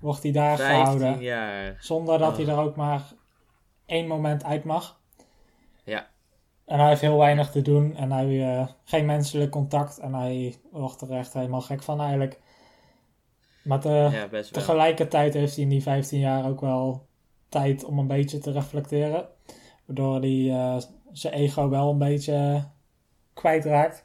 [0.00, 1.22] wordt hij daar 15 gehouden.
[1.22, 1.76] jaar.
[1.80, 2.36] Zonder dat Oh.
[2.36, 3.02] hij er ook maar
[3.86, 5.00] één moment uit mag.
[5.84, 6.08] Ja.
[6.66, 7.96] En hij heeft heel weinig te doen.
[7.96, 9.98] En hij eh geen menselijk contact.
[9.98, 12.40] En hij wordt er echt helemaal gek van eigenlijk.
[13.62, 17.06] Maar te- Ja, tegelijkertijd heeft hij in die 15 jaar ook wel
[17.48, 19.28] tijd om een beetje te reflecteren.
[19.84, 20.76] Waardoor hij eh,
[21.12, 22.64] zijn ego wel een beetje
[23.34, 24.04] kwijtraakt.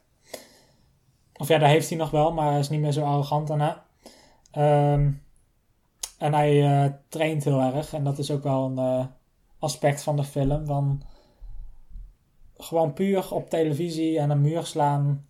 [1.38, 3.86] Of ja, dat heeft hij nog wel, maar hij is niet meer zo arrogant daarna.
[4.52, 5.12] Ehm,
[6.18, 7.94] en hij eh, traint heel erg.
[7.94, 9.06] En dat is ook wel een eh,
[9.60, 10.65] aspect van de film.
[10.65, 11.02] Van
[12.58, 15.26] gewoon puur op televisie en een muur slaan.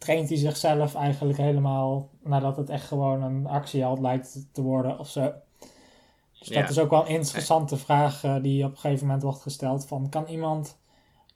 [0.00, 5.08] Traint hij zichzelf eigenlijk helemaal nadat het echt gewoon een actieheld lijkt te worden of
[5.08, 5.32] zo.
[6.38, 6.60] Dus Ja.
[6.60, 9.86] dat is ook wel een interessante vraag eh, die op een gegeven moment wordt gesteld.
[9.86, 10.78] Van, kan iemand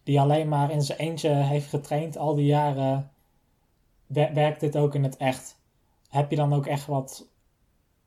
[0.02, 3.10] die alleen maar in zijn eentje heeft getraind al die jaren,
[4.06, 5.60] wer- werkt dit ook in het echt?
[6.08, 7.26] Heb je dan ook echt wat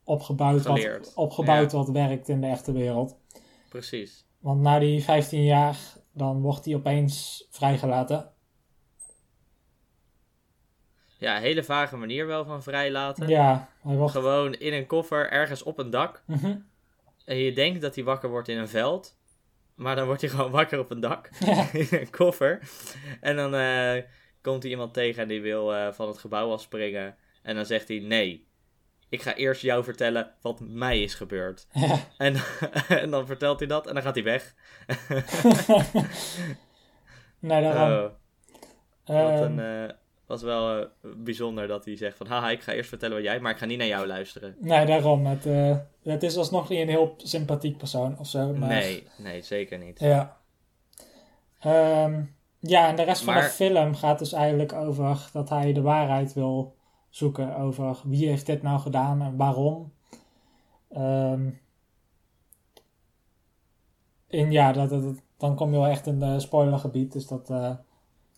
[0.04, 1.06] opgebouwd, Geleerd.
[1.06, 3.16] wat, opgebouwd wat werkt in de echte wereld?
[3.70, 4.26] Precies.
[4.40, 5.78] Want na die 15 jaar,
[6.12, 8.32] dan wordt hij opeens vrijgelaten.
[11.18, 13.28] Ja, hele vage manier wel van vrijlaten.
[13.28, 14.08] Ja, hij.
[14.08, 16.24] Gewoon in een koffer ergens op een dak.
[16.26, 16.56] Mhm.
[17.26, 19.18] En je denkt dat hij wakker wordt in een veld.
[19.76, 21.30] Maar dan wordt hij gewoon wakker op een dak.
[21.40, 21.68] Ja.
[21.74, 22.60] in een koffer.
[23.22, 24.04] En dan eh,
[24.42, 27.16] komt hij iemand tegen en die wil eh, van het gebouw afspringen.
[27.42, 28.48] En dan zegt hij: Nee,
[29.10, 31.68] ik ga eerst jou vertellen wat mij is gebeurd.
[31.72, 31.98] Ja.
[32.18, 32.36] En,
[32.88, 34.54] en dan vertelt hij dat en dan gaat hij weg.
[37.40, 38.12] nee, daarom.
[39.06, 39.96] Oh, wat Ehm, een, eh,
[40.28, 40.86] was wel eh,
[41.18, 43.66] bijzonder dat hij zegt: van, Haha, ik ga eerst vertellen wat jij, maar ik ga
[43.66, 44.56] niet naar jou luisteren.
[44.60, 45.26] Nee, daarom.
[45.26, 48.54] Het, eh, het is alsnog niet een heel sympathiek persoon of zo.
[48.54, 50.00] Maar, Nee, nee, zeker niet.
[50.00, 50.38] Ja.
[51.60, 52.24] Ehm,
[52.60, 56.34] ja, en de rest van de film gaat dus eigenlijk over dat hij de waarheid
[56.34, 56.76] wil
[57.10, 59.94] zoeken over wie heeft dit nou gedaan en waarom.
[60.90, 61.50] Ehm
[64.28, 67.50] en ja, dat, dat, dat- dan kom je wel echt in de spoilergebied, dus dat
[67.50, 67.72] eh,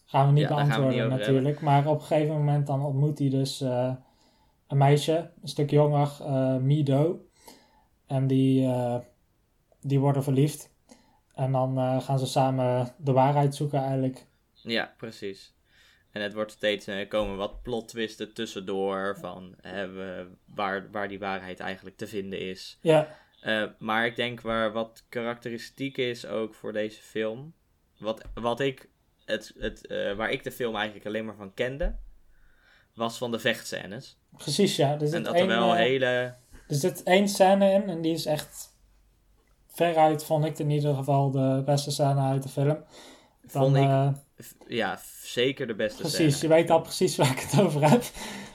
[0.10, 1.62] gaan we niet Ja, beantwoorden niet natuurlijk.
[1.62, 3.94] Maar op een gegeven moment dan ontmoet hij dus eh,
[4.68, 7.26] een meisje, een stuk jonger, eh Mido.
[8.08, 8.98] En die, eh,
[9.82, 10.74] die worden verliefd.
[11.34, 14.26] En dan gaan ze samen de waarheid zoeken eigenlijk.
[14.54, 15.54] Ja, precies.
[16.12, 19.56] En het wordt steeds, er komen wat plot twisten tussendoor van
[20.46, 22.80] waar, waar die waarheid eigenlijk te vinden is.
[22.82, 23.08] Ja,
[23.80, 27.54] maar ik denk waar wat karakteristiek is ook voor deze film,
[27.98, 28.90] wat, wat ik,
[29.30, 31.96] het, het, eh, waar ik de film eigenlijk alleen maar van kende,
[32.94, 34.18] was van de vechtscènes.
[34.38, 34.94] precies ja.
[34.94, 36.06] Er En zit, dat er één, wel eh, hele,
[36.68, 38.78] er zit één scène in en die is echt
[39.68, 42.68] veruit, vond ik in ieder geval, de beste scène uit de film.
[43.52, 44.10] Dan, vond ik, eh,
[44.68, 46.54] ja, zeker de beste precies, scène.
[46.54, 48.04] je weet al precies waar ik het over heb.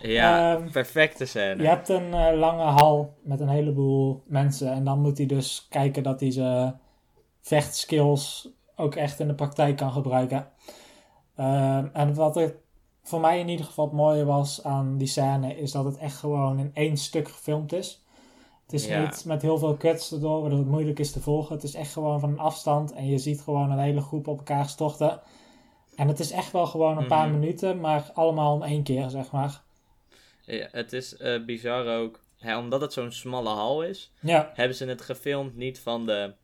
[0.03, 1.63] Ja, Ehm, perfecte scène.
[1.63, 4.73] Je hebt een lange hal met een heleboel mensen.
[4.73, 6.81] En dan moet hij dus kijken dat hij zijn
[7.41, 10.49] vechtskills ook echt in de praktijk kan gebruiken.
[11.37, 12.57] Ehm, en wat er
[13.03, 16.17] voor mij in ieder geval het mooie was aan die scène, is dat het echt
[16.17, 18.03] gewoon in één stuk gefilmd is.
[18.65, 19.01] Het is Ja.
[19.01, 21.55] niet met heel veel cuts erdoor, waardoor het moeilijk is te volgen.
[21.55, 24.39] Het is echt gewoon van een afstand en je ziet gewoon een hele groep op
[24.39, 25.21] elkaar storten.
[25.97, 27.39] En het is echt wel gewoon een paar Mhm.
[27.39, 29.63] minuten, maar allemaal in één keer, zeg maar.
[30.45, 32.21] Ja, het is eh, bizar ook.
[32.39, 36.35] Hè, omdat het zo'n smalle hal is, Ja, hebben ze het gefilmd niet van, de,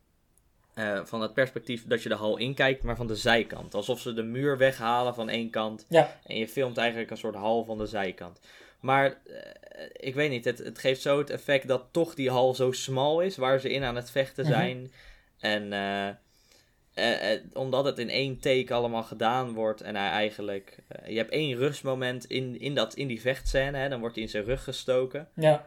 [0.73, 3.73] eh, van het perspectief dat je de hal inkijkt, maar van de zijkant.
[3.73, 7.35] Alsof ze de muur weghalen van één kant ja, en je filmt eigenlijk een soort
[7.35, 8.39] hal van de zijkant.
[8.79, 12.53] Maar eh, ik weet niet, het, het geeft zo het effect dat toch die hal
[12.53, 14.53] zo smal is waar ze in aan het vechten Mhm.
[14.53, 14.91] zijn.
[15.39, 16.09] En eh,
[17.53, 20.77] omdat het in één take allemaal gedaan wordt en hij eigenlijk...
[21.05, 24.29] je hebt één rustmoment in, in, dat, in die vechtscène, hè, dan wordt hij in
[24.29, 25.29] zijn rug gestoken.
[25.35, 25.65] ja.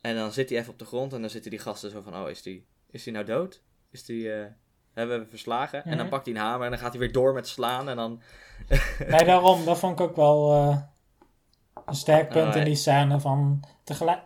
[0.00, 2.16] En dan zit hij even op de grond en dan zitten die gasten zo van,
[2.16, 3.60] oh, is die, is die nou dood?
[3.90, 4.44] Is die, eh,
[4.94, 5.84] hebben we verslagen?
[5.84, 6.08] En dan Mhm.
[6.08, 8.20] pakt hij een hamer en dan gaat hij weer door met slaan en dan...
[9.08, 10.76] Nee, daarom, dat vond ik ook wel eh,
[11.86, 12.64] een sterk punt Oh, in ja.
[12.64, 13.20] die scène.
[13.20, 14.18] Van tegelijk...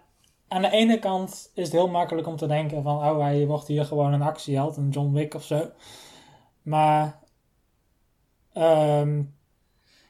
[0.49, 3.67] Aan de ene kant is het heel makkelijk om te denken van, oh, hij wordt
[3.67, 5.71] hier gewoon een actieheld, een John Wick of zo.
[6.63, 7.19] Maar
[8.53, 9.23] ehm,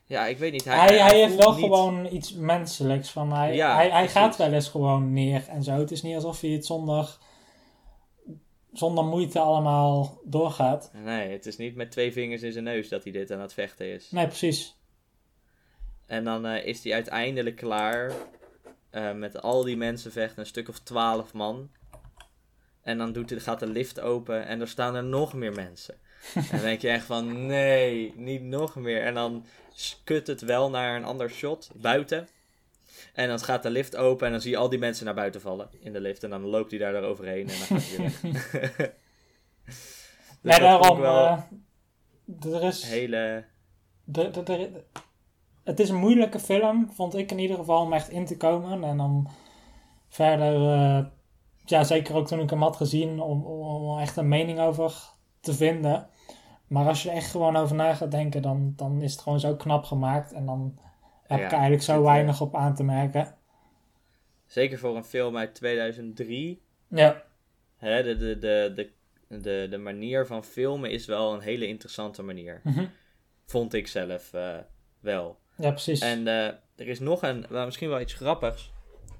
[0.04, 0.64] Ja, ik weet niet.
[0.64, 3.10] hij, hij, heeft wel niet- gewoon iets menselijks.
[3.10, 5.72] Van hij, Ja, hij, hij gaat wel eens gewoon neer en zo.
[5.72, 7.18] Het is niet alsof hij het zonder,
[8.74, 10.90] zonder moeite allemaal doorgaat.
[10.92, 13.52] Nee, het is niet met twee vingers in zijn neus dat hij dit aan het
[13.52, 14.10] vechten is.
[14.10, 14.76] Nee, precies.
[16.06, 18.12] En dan eh, is hij uiteindelijk klaar
[18.90, 21.70] eh, met al die mensen vechten, een stuk of twaalf man.
[22.82, 25.94] En dan doet hij, gaat de lift open en er staan er nog meer mensen.
[26.34, 29.02] en dan denk je echt van, nee, niet nog meer.
[29.02, 32.28] En dan skut het wel naar een ander shot, buiten.
[33.12, 35.40] En dan gaat de lift open en dan zie je al die mensen naar buiten
[35.40, 36.24] vallen in de lift.
[36.24, 38.76] En dan loopt hij daar overheen en dan gaat hij weer weg.
[40.42, 41.00] dus daarom.
[41.00, 41.38] wel
[42.52, 42.84] er is...
[42.84, 43.44] hele...
[44.04, 44.84] de, de, de-
[45.64, 48.84] het is een moeilijke film, vond ik in ieder geval, om echt in te komen.
[48.84, 49.26] En om
[50.08, 51.04] verder, eh,
[51.64, 55.12] ja, zeker ook toen ik hem had gezien, om, om, om echt een mening over
[55.40, 56.08] te vinden.
[56.66, 59.40] Maar als je er echt gewoon over na gaat denken, dan, dan is het gewoon
[59.40, 60.32] zo knap gemaakt.
[60.32, 60.78] En dan
[61.26, 63.34] heb Ja, ik eigenlijk zo het, eh, weinig op aan te merken.
[64.46, 67.22] Zeker voor een film uit 2003 Ja,
[67.76, 68.90] Hè, de, de, de, de,
[69.40, 72.60] de, de manier van filmen is wel een hele interessante manier.
[72.64, 72.86] Mhm.
[73.46, 74.56] Vond ik zelf eh,
[75.00, 75.38] wel.
[75.56, 76.00] ja precies.
[76.00, 78.72] En eh, er is nog een, wel, misschien wel iets grappigs.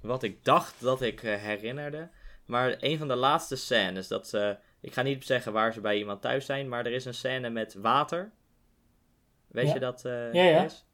[0.03, 2.09] Wat ik dacht dat ik herinnerde.
[2.45, 4.09] Maar een van de laatste scènes.
[4.09, 6.69] Dat ze, ik ga niet zeggen waar ze bij iemand thuis zijn.
[6.69, 8.33] Maar er is een scène met water.
[9.47, 9.75] Weet Ja.
[9.75, 10.65] je dat Ja, ja.
[10.65, 10.87] is?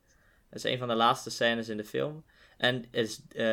[0.50, 2.24] Dat is een van de laatste scènes in de film.
[2.56, 3.44] En is, eh,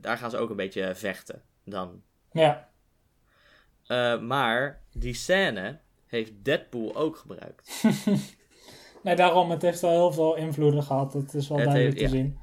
[0.00, 1.42] daar gaan ze ook een beetje vechten.
[1.64, 2.72] Dan Ja,
[3.88, 7.82] Uh, maar die scène heeft Deadpool ook gebruikt.
[9.02, 11.12] nee, daarom, het heeft wel heel veel invloeden gehad.
[11.12, 12.22] Het is wel Het duidelijk heeft- te ja.
[12.24, 12.38] zien.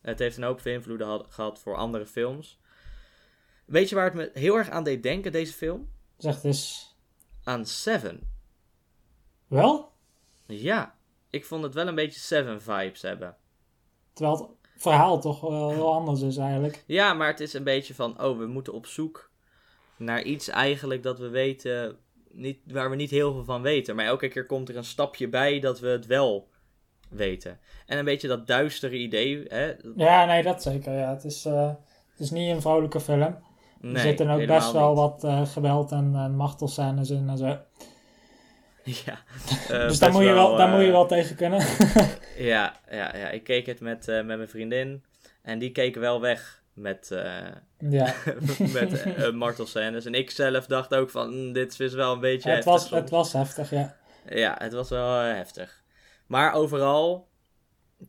[0.00, 2.60] Het heeft een hoop invloeden had- gehad voor andere films.
[3.64, 5.90] Weet je waar het me heel erg aan deed denken, deze film?
[6.16, 6.92] Zegt dus,
[7.44, 8.32] Aan Seven.
[9.46, 9.92] wel?
[10.46, 10.97] Ja,
[11.30, 13.36] ik vond het wel een beetje Seven vibes hebben.
[14.12, 16.84] Terwijl het verhaal toch wel heel anders is eigenlijk.
[16.86, 19.30] Ja, maar het is een beetje van, oh, we moeten op zoek
[19.96, 21.96] naar iets eigenlijk dat we weten,
[22.30, 23.96] niet, waar we niet heel veel van weten.
[23.96, 26.48] Maar elke keer komt er een stapje bij dat we het wel
[27.08, 27.58] weten.
[27.86, 29.72] En een beetje dat duistere idee, hè?
[29.96, 30.92] Ja, nee, dat zeker.
[30.92, 31.10] Ja.
[31.10, 31.68] Het, is, eh,
[32.10, 33.38] het is niet een vrolijke film.
[33.82, 34.98] er zitten ook best wel niet.
[34.98, 37.58] wat eh, geweld en, en martelscènes in en zo.
[39.04, 39.22] Ja.
[39.68, 41.66] eh, dus daar moet, je wel, daar eh, moet je wel tegen kunnen.
[42.36, 45.04] Ja, ja, ja, ik keek het met, eh, met mijn vriendin.
[45.42, 47.46] En die keek wel weg met, eh
[47.78, 48.14] ja,
[48.72, 50.04] met eh, martelscènes.
[50.04, 52.88] En ik zelf dacht ook van, "Mm, dit is wel een beetje het, heftig was,
[52.88, 53.96] soms." het was heftig, ja.
[54.28, 55.82] Ja, het was wel eh, heftig.
[56.26, 57.28] Maar overal,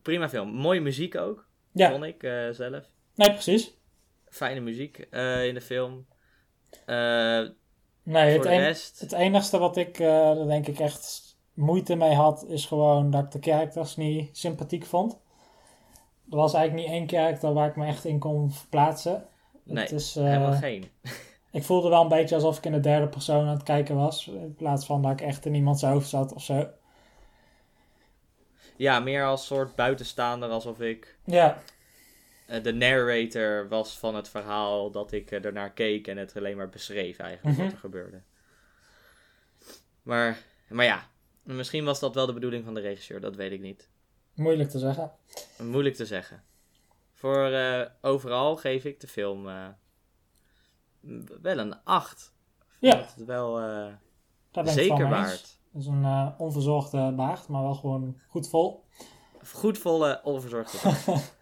[0.02, 0.48] prima film.
[0.48, 2.84] Mooie muziek ook, Ja, vond ik eh, zelf.
[3.14, 3.72] nee, precies.
[4.28, 6.06] Fijne muziek eh, in de film.
[8.02, 12.66] Nee, het, rest, het enigste wat ik, er denk ik echt moeite mee had, is
[12.66, 15.18] gewoon dat ik de characters niet sympathiek vond.
[16.30, 19.26] Er was eigenlijk niet één karakter waar ik me echt in kon verplaatsen.
[19.62, 20.90] nee, het is, eh, helemaal geen.
[21.52, 24.26] Ik voelde wel een beetje alsof ik in de derde persoon aan het kijken was.
[24.26, 26.68] In plaats van dat ik echt in iemands hoofd zat of zo.
[28.76, 31.58] Ja, meer als soort buitenstaander, alsof ik Ja,
[32.62, 36.68] de narrator was van het verhaal dat ik eh, ernaar keek en het alleen maar
[36.68, 37.64] beschreef eigenlijk Mhm.
[37.64, 38.20] wat er gebeurde.
[40.02, 41.06] Maar, maar ja,
[41.42, 43.88] misschien was dat wel de bedoeling van de regisseur, dat weet ik niet.
[44.34, 45.12] moeilijk te zeggen.
[45.58, 46.42] Moeilijk te zeggen.
[47.12, 49.68] Voor eh, overal geef ik de film eh,
[51.42, 52.32] wel een 8.
[52.80, 52.94] Ja.
[52.96, 55.58] Dat het wel eh, zeker waard.
[55.72, 58.84] Het is een eh, onverzorgde baard, maar wel gewoon goed vol.
[59.54, 60.78] Goed volle, onverzorgde.
[61.06, 61.20] Nou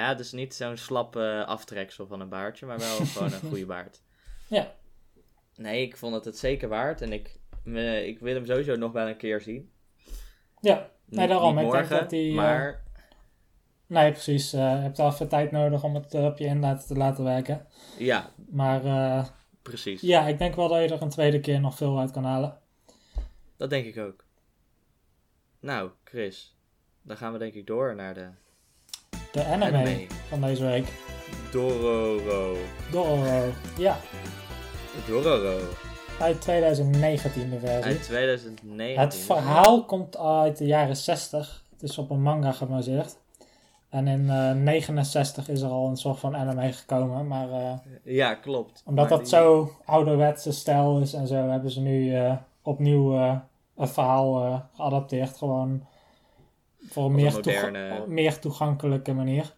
[0.00, 3.66] ja, is niet zo'n slap eh, aftreksel van een baardje, maar wel gewoon een goede
[3.66, 4.02] baard.
[4.46, 4.74] Ja.
[5.56, 8.92] Nee, ik vond het het zeker waard en ik, me, ik wil hem sowieso nog
[8.92, 9.72] wel een keer zien.
[10.60, 11.54] Ja, nee, daarom.
[11.56, 12.30] niet ik denk dat die...
[12.30, 12.82] eh, maar
[13.86, 14.52] Nee, precies.
[14.52, 17.24] eh, je hebt wel even tijd nodig om het eh, op je inlaten te laten
[17.24, 17.66] werken.
[17.98, 20.00] ja, Maar precies.
[20.00, 22.58] ja, ik denk wel dat je er een tweede keer nog veel uit kan halen.
[23.56, 24.24] Dat denk ik ook.
[25.60, 26.56] Nou, Chris,
[27.02, 28.28] dan gaan we denk ik door naar de
[29.32, 30.06] De anime, anime.
[30.28, 30.86] van deze week.
[31.52, 32.56] Dororo.
[32.90, 33.50] Dororo.
[33.78, 33.96] Ja,
[35.06, 35.58] Dororo.
[36.20, 37.84] uit 2019 de versie.
[37.92, 38.98] Uit 2019.
[38.98, 41.62] Het verhaal komt uit de jaren 60.
[41.72, 43.16] Het is op een manga gebaseerd.
[43.88, 47.26] En in eh 69 is er al een soort van anime gekomen.
[47.26, 47.72] Maar eh,
[48.04, 48.82] Ja, klopt.
[48.86, 53.12] omdat Maar dat die- zo ouderwetse stijl is en zo, hebben ze nu eh, opnieuw
[53.76, 55.36] het verhaal geadapteerd.
[55.36, 55.86] Gewoon
[56.92, 59.54] voor een meer, een toega- moderne- meer toegankelijke manier.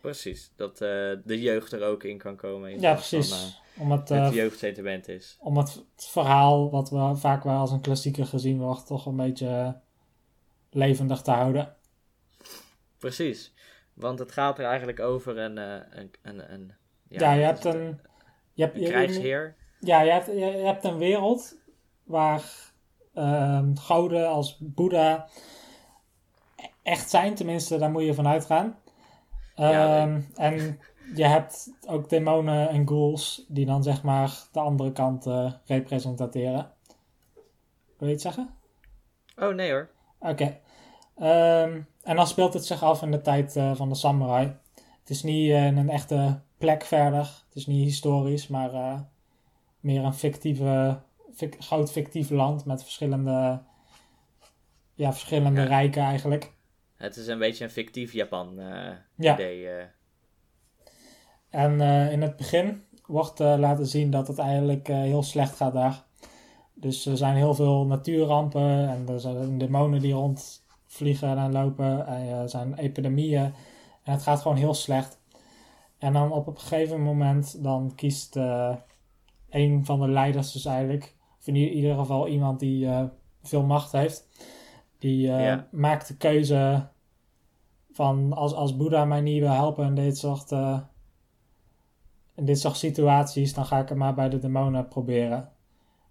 [0.00, 0.88] Precies, dat eh,
[1.24, 2.70] de jeugd er ook in kan komen.
[2.70, 3.60] In Ja, plaats van, precies.
[3.78, 5.36] Om het, eh, eh, jeugdsentiment is.
[5.40, 9.46] om het, verhaal, wat wel, vaak wel als een klassieker gezien wordt, toch een beetje
[9.48, 9.72] eh,
[10.70, 11.76] levendig te houden.
[12.98, 13.52] Precies.
[13.94, 15.58] Want het gaat er eigenlijk over een...
[15.58, 16.72] eh, een, een, een
[17.08, 17.74] Ja, je wat hebt het?
[17.74, 18.00] een...
[18.52, 19.56] Je hebt, Een je- je- krijgsheer.
[19.80, 21.56] Ja, je hebt, je, je hebt een wereld
[22.04, 22.42] waar
[23.14, 25.28] ehm goden als Boeddha
[26.84, 28.76] echt zijn, tenminste, daar moet je van uitgaan.
[29.56, 30.78] Ja, Ehm, en
[31.14, 36.72] je hebt ook demonen en ghouls die dan zeg maar de andere kant eh, representeren.
[37.98, 38.50] Wil je iets zeggen?
[39.36, 39.88] Oh, nee hoor.
[40.18, 40.58] Oké.
[41.16, 44.56] Ehm, en dan speelt het zich af in de tijd eh, van de samurai.
[45.00, 47.44] Het is niet eh, een echte plek verder.
[47.46, 49.04] Het is niet historisch, maar
[49.80, 51.00] meer een fictieve,
[51.34, 53.62] fic- groot fictief land met verschillende,
[54.94, 55.66] ja, verschillende Ja.
[55.66, 56.52] rijken eigenlijk.
[57.04, 59.34] Het is een beetje een fictief Japan eh, Ja.
[59.34, 59.68] idee.
[59.68, 59.84] eh.
[61.50, 66.04] En eh, in het begin wordt laten zien dat het eigenlijk heel slecht gaat daar.
[66.74, 72.06] Dus er zijn heel veel natuurrampen en er zijn demonen die rondvliegen en lopen.
[72.06, 73.54] En er zijn epidemieën.
[74.02, 75.20] En het gaat gewoon heel slecht.
[75.98, 78.36] En dan op een gegeven moment dan kiest
[79.50, 82.88] een van de leiders dus eigenlijk, of in ieder geval iemand die
[83.42, 84.28] veel macht heeft,
[84.98, 85.68] die Ja.
[85.70, 86.88] maakt de keuze
[87.94, 90.80] van als, als Boeddha mij niet wil helpen in dit soort, eh,
[92.34, 95.52] in dit soort situaties, dan ga ik het maar bij de demonen proberen.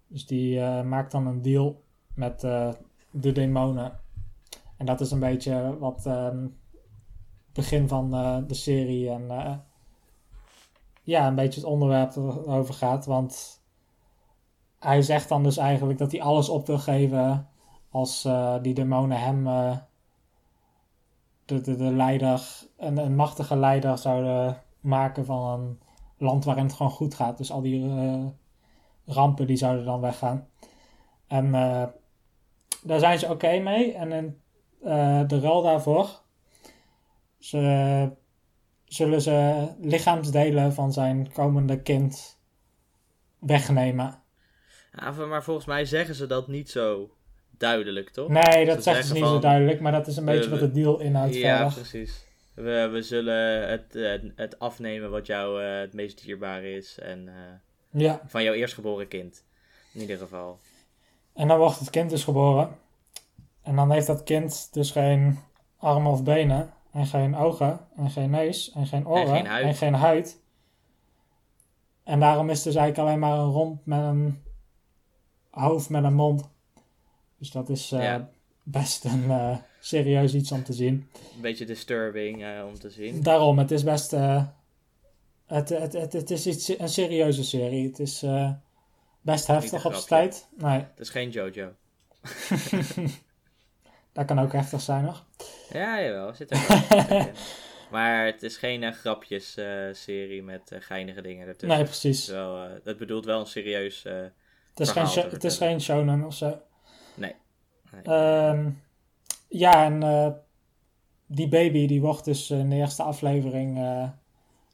[0.06, 1.82] Dus die eh, maakt dan een deal
[2.14, 2.72] met eh,
[3.10, 4.00] de demonen.
[4.76, 6.46] En dat is een beetje wat ehm,
[7.52, 8.10] begin van
[8.46, 9.62] de serie en
[11.02, 13.06] ja, een beetje het onderwerp erover gaat.
[13.06, 13.62] Want
[14.78, 17.48] hij zegt dan dus eigenlijk dat hij alles op wil geven
[17.90, 18.28] als
[18.62, 19.46] die demonen hem
[21.44, 25.80] de, de, de leider, een, machtige leider zouden maken van een
[26.18, 27.38] land waarin het gewoon goed gaat.
[27.38, 28.26] Dus al die eh,
[29.06, 30.48] rampen die zouden dan weggaan.
[31.26, 31.84] En eh,
[32.82, 33.92] daar zijn ze oké mee.
[33.92, 34.40] En in
[34.82, 36.22] eh, de ruil daarvoor
[37.38, 38.10] ze,
[38.84, 42.38] zullen ze lichaamsdelen van zijn komende kind
[43.38, 44.22] wegnemen.
[44.92, 47.10] Ja, maar volgens mij zeggen ze dat niet zo
[47.58, 48.28] duidelijk, toch?
[48.28, 50.58] Nee, dat Ze zeggen ze niet van, zo duidelijk, maar dat is een beetje wat
[50.58, 51.74] de deal inhoudt Ja, verder.
[51.90, 52.26] precies.
[52.54, 53.94] We, we zullen het,
[54.36, 56.98] het afnemen wat jou eh, het meest dierbaar is.
[56.98, 59.44] En eh, Ja, van jouw eerstgeboren kind.
[59.92, 60.58] In ieder geval.
[61.34, 62.76] en dan wordt het kind dus geboren.
[63.62, 65.38] En dan heeft dat kind dus geen
[65.78, 66.72] armen of benen.
[66.92, 67.80] En geen ogen.
[67.96, 68.72] En geen neus.
[68.72, 69.28] En geen oren.
[69.28, 69.64] geen huid.
[69.64, 70.40] En geen huid.
[72.04, 74.42] En daarom is het dus eigenlijk alleen maar een romp met een
[75.50, 76.50] hoofd met een mond.
[77.44, 78.28] Dus dat is eh, Ja.
[78.62, 81.10] best een eh, serieus iets om te zien.
[81.34, 83.22] Een beetje disturbing eh, om te zien.
[83.22, 84.10] Daarom, het is best.
[84.10, 87.86] het, het, het, het is iets, een serieuze serie.
[87.86, 88.24] Het is
[89.20, 90.48] best heftig op zijn tijd.
[90.56, 91.72] Nee, Het is geen Jojo.
[94.12, 95.24] dat kan ook heftig zijn nog.
[95.72, 96.34] Ja, jawel.
[96.34, 97.32] Zit er wel een in.
[97.90, 101.78] Maar het is geen eh, grapjes eh, serie met geinige dingen ertussen.
[101.78, 102.28] Nee, precies.
[102.28, 104.02] wel, het bedoelt wel een serieus...
[104.02, 106.60] Het is, geen, het is geen shonen of zo.
[107.16, 107.34] Nee.
[107.92, 108.02] Nee.
[108.02, 108.70] Ehm,
[109.48, 110.32] ja, en eh,
[111.26, 113.78] die baby die wordt dus in de eerste aflevering.
[113.78, 114.08] eh,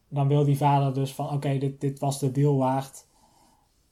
[0.09, 3.07] dan wil die vader dus van: oké, dit, dit was de deal waard.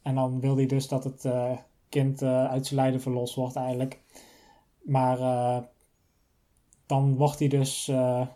[0.03, 3.57] En dan wil hij dus dat het eh, kind eh, uit zijn lijden verlost wordt,
[3.57, 4.01] eigenlijk.
[4.83, 5.59] Maar eh,
[6.87, 8.27] dan wordt hij dus eh,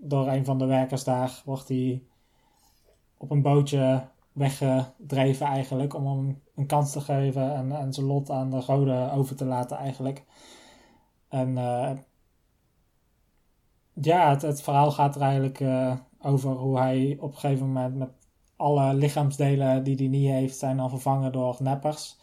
[0.00, 2.02] door een van de werkers daar wordt hij
[3.16, 5.94] op een bootje weggedreven, eigenlijk.
[5.94, 9.44] Om hem een kans te geven en, en zijn lot aan de goden over te
[9.44, 10.24] laten, eigenlijk.
[11.28, 11.90] En eh,
[13.92, 17.96] ja, het, het verhaal gaat er eigenlijk eh, over hoe hij op een gegeven moment
[17.96, 18.10] met
[18.56, 22.18] alle lichaamsdelen die hij niet heeft, zijn dan vervangen door neppers.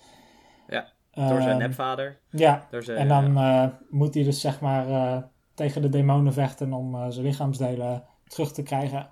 [0.68, 2.20] Ja, door zijn Ehm, nepvader.
[2.30, 6.74] Ja, Door zijn, en dan eh, moet hij dus zeg maar tegen de demonen vechten
[6.74, 9.10] om zijn lichaamsdelen terug te krijgen.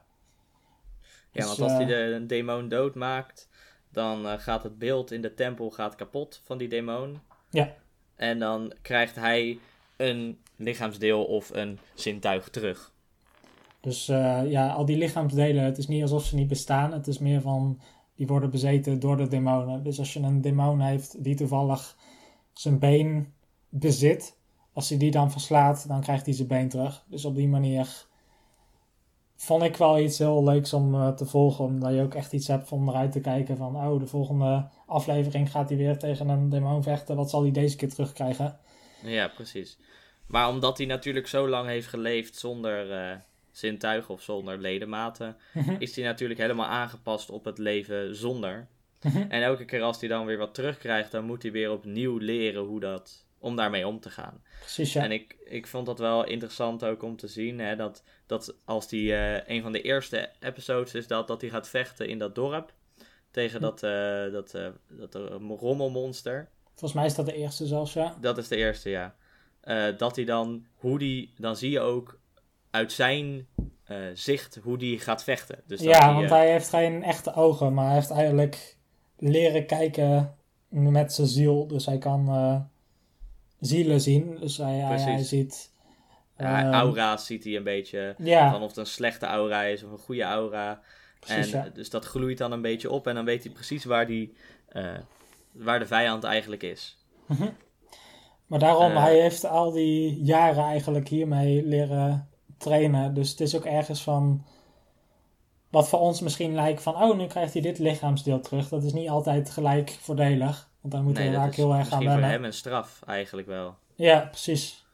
[1.36, 3.50] Ja, Dus, want als hij eh, de een demon doodmaakt,
[3.90, 7.20] dan eh, gaat het beeld in de tempel gaat kapot van die demon.
[7.50, 7.74] Ja.
[8.16, 9.60] En dan krijgt hij
[9.98, 12.92] een lichaamsdeel of een zintuig terug.
[13.80, 16.94] Dus eh, ja, al die lichaamsdelen, het is niet alsof ze niet bestaan.
[16.94, 17.80] Het is meer van,
[18.16, 19.84] die worden bezeten door de demonen.
[19.84, 21.98] Dus als je een demon heeft die toevallig
[22.54, 23.34] zijn been
[23.70, 24.38] bezit,
[24.74, 27.04] als hij die dan verslaat, dan krijgt hij zijn been terug.
[27.08, 28.06] Dus op die manier
[29.36, 31.66] vond ik wel iets heel leuks om eh, te volgen.
[31.66, 35.52] Omdat je ook echt iets hebt om eruit te kijken van, oh, de volgende aflevering
[35.52, 37.16] gaat hij weer tegen een demon vechten.
[37.16, 38.60] Wat zal hij deze keer terugkrijgen?
[39.04, 39.78] Ja, precies.
[40.28, 43.16] Maar omdat hij natuurlijk zo lang heeft geleefd zonder eh
[43.56, 45.38] zintuigen of zonder ledematen,
[45.80, 48.68] is hij natuurlijk helemaal aangepast op het leven zonder.
[49.30, 52.64] En elke keer als hij dan weer wat terugkrijgt, dan moet hij weer opnieuw leren
[52.64, 54.42] hoe dat, om daarmee om te gaan.
[54.60, 55.04] Precies, ja.
[55.04, 58.88] En ik, ik vond dat wel interessant ook om te zien, hè, dat, dat als
[58.88, 62.36] die, eh, een van de eerste episodes is dat, dat hij gaat vechten in dat
[62.36, 62.74] dorp,
[63.32, 65.16] tegen dat, eh, dat, eh, dat
[65.60, 66.50] rommelmonster.
[66.68, 68.18] Volgens mij is dat de eerste zelfs, ja.
[68.22, 69.16] Dat is de eerste, ja.
[69.98, 72.20] Dat hij dan, hoe die, dan zie je ook
[72.72, 73.48] uit zijn
[74.14, 75.62] zicht hoe die gaat vechten.
[75.68, 78.78] Dus ja, die, want hij heeft geen echte ogen, maar hij heeft eigenlijk
[79.18, 80.36] leren kijken
[80.68, 81.68] met zijn ziel.
[81.68, 82.28] Dus hij kan
[83.66, 84.38] zielen zien.
[84.40, 85.30] Dus hij, hij, hij Precies.
[85.30, 85.72] ziet...
[86.38, 89.84] ja, ehm, aura's ziet hij een beetje, Ja, van of het een slechte aura is
[89.84, 90.82] of een goede aura.
[91.20, 91.70] precies, en ja.
[91.74, 94.34] dus dat gloeit dan een beetje op en dan weet hij precies waar, die,
[94.68, 94.94] eh,
[95.52, 96.98] waar de vijand eigenlijk is.
[98.48, 103.14] Maar daarom, eh, hij heeft al die jaren eigenlijk hiermee leren trainen.
[103.14, 104.46] Dus het is ook ergens van...
[105.70, 106.96] Wat voor ons misschien lijkt van...
[106.96, 108.70] Oh, nu krijgt hij dit lichaamsdeel terug.
[108.70, 110.70] Dat is niet altijd gelijk voordelig.
[110.86, 112.30] Want daar moeten Nee, vaak is heel erg aan misschien voor wennen.
[112.30, 113.76] hem een straf eigenlijk wel.
[113.96, 114.86] Ja, precies.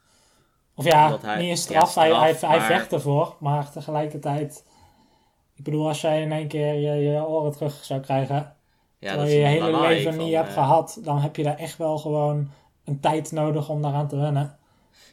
[0.75, 4.65] Of ja, hij- niet een ja, straf, hij, hij, hij vecht ervoor, maar tegelijkertijd...
[5.55, 8.55] Ik bedoel, als jij in één keer je, je oren terug zou krijgen,
[8.99, 11.77] Ja, terwijl je hele leven van, niet hebt eh, gehad, dan heb je daar echt
[11.77, 12.49] wel gewoon
[12.85, 14.57] een tijd nodig om daaraan te wennen.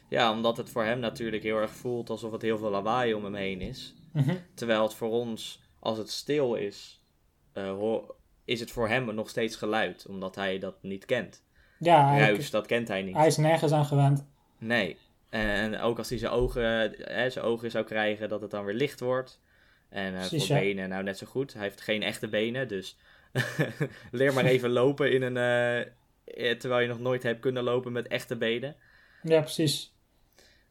[0.07, 3.23] Ja, omdat het voor hem natuurlijk heel erg voelt alsof het heel veel lawaai om
[3.23, 3.95] hem heen is.
[4.13, 4.35] Mhm.
[4.53, 7.03] Terwijl het voor ons, als het stil is,
[7.53, 7.71] eh,
[8.49, 10.05] is het voor hem nog steeds geluid.
[10.07, 11.43] Omdat hij dat niet kent.
[11.79, 13.15] Ja, Ruis, dat kent hij niet.
[13.15, 14.25] hij is nergens aan gewend.
[14.57, 14.97] Nee.
[15.29, 18.75] En ook als hij zijn ogen, eh, zijn ogen zou krijgen, dat het dan weer
[18.75, 19.41] licht wordt.
[19.89, 21.53] En Precies, voor benen, nou net zo goed.
[21.53, 22.97] Hij heeft geen echte benen, dus
[24.11, 27.91] leer maar even lopen in een, eh, eh, terwijl je nog nooit hebt kunnen lopen
[27.91, 28.75] met echte benen.
[29.23, 29.93] Ja, precies.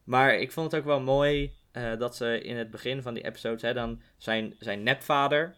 [0.03, 1.57] Maar ik vond het ook wel mooi
[1.97, 5.55] dat ze in het begin van die episodes, hè, dan zijn, zijn nepvader.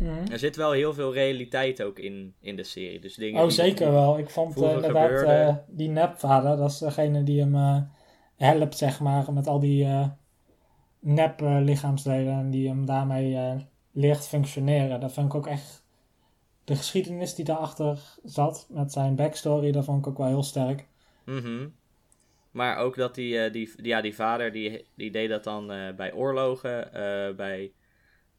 [0.00, 0.32] Mhm.
[0.32, 3.00] Er zit wel heel veel realiteit ook in, in de serie.
[3.00, 4.18] Dus dingen Oh, die- zeker wel.
[4.18, 7.80] Ik vond vroeger inderdaad eh, die nepvader, dat is degene die hem eh,
[8.36, 9.86] helpt, zeg maar, met al die
[11.00, 13.56] nep lichaamsdelen en die hem daarmee
[13.92, 15.00] leert functioneren.
[15.00, 15.84] Dat vond ik ook echt,
[16.64, 20.86] de geschiedenis die daarachter zat, met zijn backstory, dat vond ik ook wel heel sterk.
[21.24, 21.68] Mhm.
[22.50, 26.12] Maar ook dat die, eh, die, ja, die vader, die, die deed dat dan bij
[26.12, 26.88] oorlogen,
[27.36, 27.72] bij...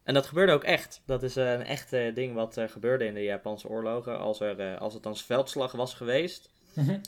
[0.03, 1.01] En dat gebeurde ook echt.
[1.05, 4.19] Dat is eh, een echt ding wat eh, gebeurde in de Japanse oorlogen.
[4.19, 6.49] Als, er, eh, als het dan veldslag was geweest.
[6.75, 6.99] Mhm.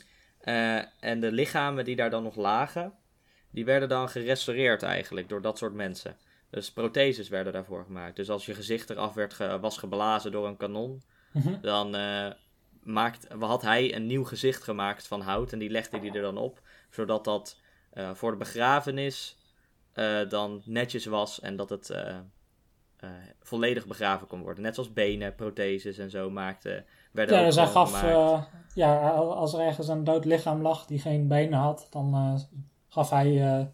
[1.00, 2.92] en de lichamen die daar dan nog lagen,
[3.50, 6.16] die werden dan gerestaureerd eigenlijk door dat soort mensen.
[6.50, 8.16] Dus protheses werden daarvoor gemaakt.
[8.16, 11.60] Dus als je gezicht eraf werd ge- was geblazen door een kanon, Mhm.
[11.60, 12.30] dan eh,
[12.82, 16.36] maakt, had hij een nieuw gezicht gemaakt van hout en die legde hij er dan
[16.38, 17.56] op, zodat dat
[18.12, 19.36] voor de begrafenis
[20.28, 21.94] dan netjes was en dat het
[23.04, 24.62] eh, eh, volledig begraven kon worden.
[24.62, 28.42] Net zoals benen, protheses en zo maakte, werden Ja, dus hij gewoon gaf, eh,
[28.74, 33.10] ja, als er ergens een dood lichaam lag die geen benen had, dan eh, gaf
[33.10, 33.64] hij eh,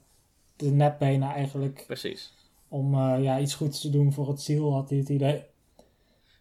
[0.57, 2.33] de nepbenen eigenlijk Precies.
[2.69, 5.45] om eh, ja, iets goeds te doen voor het ziel, had hij het idee.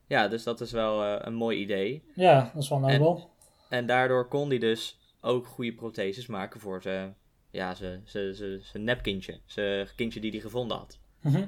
[0.07, 2.03] Ja, dus dat is wel eh, een mooi idee.
[2.15, 3.29] Ja, dat is wel nobel.
[3.69, 7.15] En daardoor kon hij dus ook goede protheses maken voor zijn,
[7.51, 9.39] ja, zijn, zijn, zijn, zijn nepkindje.
[9.45, 10.97] Zijn kindje die hij gevonden had.
[11.21, 11.45] Mhm.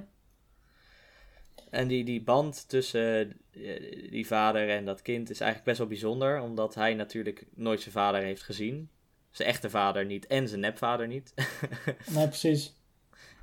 [1.71, 5.87] En die, die band tussen eh, die vader en dat kind is eigenlijk best wel
[5.87, 6.41] bijzonder.
[6.41, 8.89] Omdat hij natuurlijk nooit zijn vader heeft gezien.
[9.29, 11.33] Zijn echte vader niet en zijn nepvader niet.
[12.15, 12.73] Nee, precies.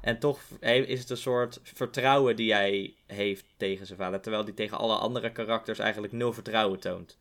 [0.00, 4.20] en toch is het een soort vertrouwen die hij heeft tegen zijn vader.
[4.20, 7.18] Terwijl hij tegen alle andere karakters eigenlijk nul vertrouwen toont.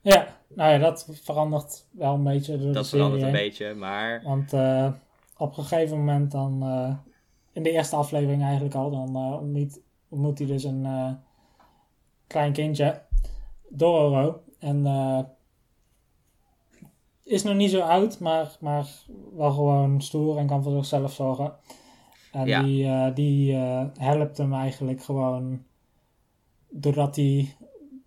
[0.00, 3.36] Ja, nou ja, dat verandert wel een beetje door Dat de verandert een heen.
[3.36, 4.92] beetje, maar Want eh,
[5.36, 6.96] op een gegeven moment dan, eh,
[7.52, 11.12] in de eerste aflevering eigenlijk al, dan uh, ontmoet, ontmoet hij dus een uh,
[12.26, 13.02] klein kindje,
[13.68, 14.42] Dororo.
[14.58, 14.86] En
[17.22, 18.86] is nog niet zo oud, maar, maar
[19.34, 21.52] wel gewoon stoer en kan voor zichzelf zorgen.
[22.32, 22.62] En Ja.
[22.62, 25.62] die, eh, die eh, helpt hem eigenlijk gewoon
[26.68, 27.56] doordat hij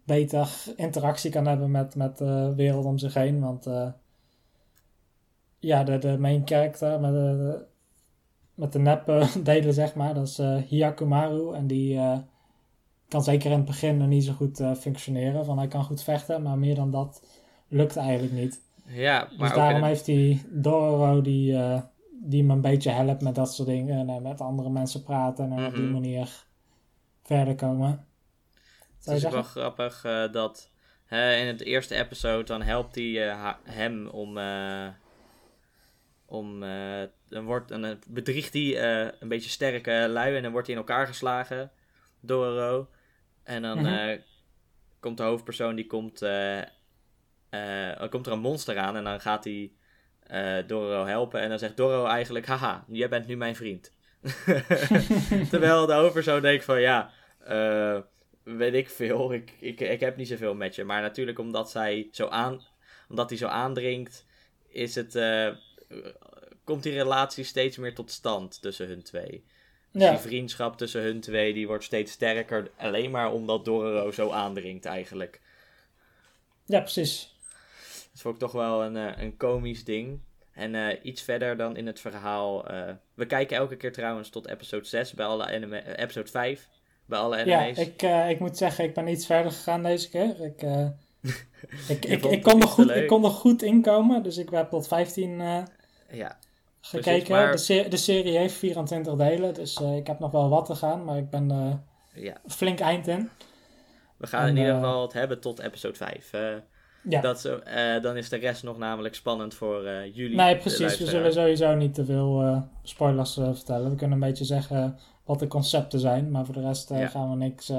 [0.04, 3.40] beter interactie kan hebben met, met de wereld om zich heen.
[3.40, 3.88] Want eh,
[5.60, 7.66] ja, de, de main character met de-
[8.62, 9.06] met de nep
[9.44, 11.54] delen, zeg maar, dat is eh Hyakumaru.
[11.54, 12.18] En die eh,
[13.08, 15.46] kan zeker in het begin nog niet zo goed eh, functioneren.
[15.46, 17.24] Van hij kan goed vechten, maar meer dan dat
[17.68, 18.62] lukt eigenlijk niet.
[18.86, 21.82] Ja, maar Dus daarom in heeft hij Dororo die, eh,
[22.24, 23.98] die me een beetje helpt met dat soort dingen.
[24.00, 25.92] En eh, met andere mensen praten en op die Mhm.
[25.92, 26.46] manier
[27.24, 27.90] verder komen.
[27.90, 30.70] Het Zou is wel grappig eh, dat
[31.06, 34.38] hè, in het eerste episode dan helpt hij eh, hem om.
[34.38, 34.88] eh,
[36.26, 40.52] om eh, dan, wordt, dan eh, bedriegt hij eh, een beetje sterke lui en dan
[40.52, 41.72] wordt hij in elkaar geslagen
[42.20, 42.90] door Ro.
[43.44, 43.88] En dan Mhm.
[43.88, 44.20] eh,
[45.00, 46.20] komt de hoofdpersoon die komt.
[46.20, 49.72] dan komt er een monster aan en dan gaat hij
[50.68, 51.42] Dorro helpen.
[51.42, 53.92] En dan zegt Dorro eigenlijk: Haha, jij bent nu mijn vriend.
[55.52, 57.12] Terwijl de hoofdpersoon denkt van ja,
[58.44, 60.84] weet ik veel, ik, ik, ik heb niet zoveel met je.
[60.84, 62.62] Maar natuurlijk omdat, zij zo aan,
[63.10, 64.26] omdat hij zo aandringt,
[64.68, 65.16] is het,
[66.64, 69.44] komt die relatie steeds meer tot stand tussen hun twee.
[69.92, 74.12] Dus Ja, die vriendschap tussen hun twee die wordt steeds sterker, alleen maar omdat Dororo
[74.12, 75.42] zo aandringt eigenlijk.
[76.66, 77.36] ja, precies.
[78.12, 80.20] Dat vond ik toch wel een, eh, een komisch ding.
[80.54, 82.68] En eh, iets verder dan in het verhaal.
[82.68, 86.70] eh, we kijken elke keer trouwens tot episode 6 bij alle anime, episode 5
[87.06, 87.78] bij alle Ja, anime's.
[87.78, 90.42] ik, eh, ik moet zeggen, ik ben iets verder gegaan deze keer.
[90.42, 90.62] Ik,
[91.88, 94.88] ik, ik, ik, kon er goed, ik kon er goed inkomen, dus ik heb tot
[94.88, 95.64] 15 eh,
[96.12, 96.40] Ja,
[96.82, 97.32] gekeken.
[97.32, 100.76] maar- De, de serie heeft 24 delen, dus eh, ik heb nog wel wat te
[100.76, 101.80] gaan, maar ik ben er
[102.22, 102.38] ja.
[102.48, 103.30] flink eind in.
[104.18, 106.34] We gaan En, in ieder eh, geval het hebben tot episode 5.
[106.34, 106.42] eh,
[107.10, 107.60] Ja, dat, zo-
[108.02, 110.36] dan is de rest nog namelijk spannend voor jullie.
[110.36, 110.98] nee, precies.
[110.98, 113.90] We zullen sowieso niet te veel spoilers vertellen.
[113.90, 117.08] We kunnen een beetje zeggen wat de concepten zijn, maar voor de rest Ja.
[117.08, 117.72] gaan we niks,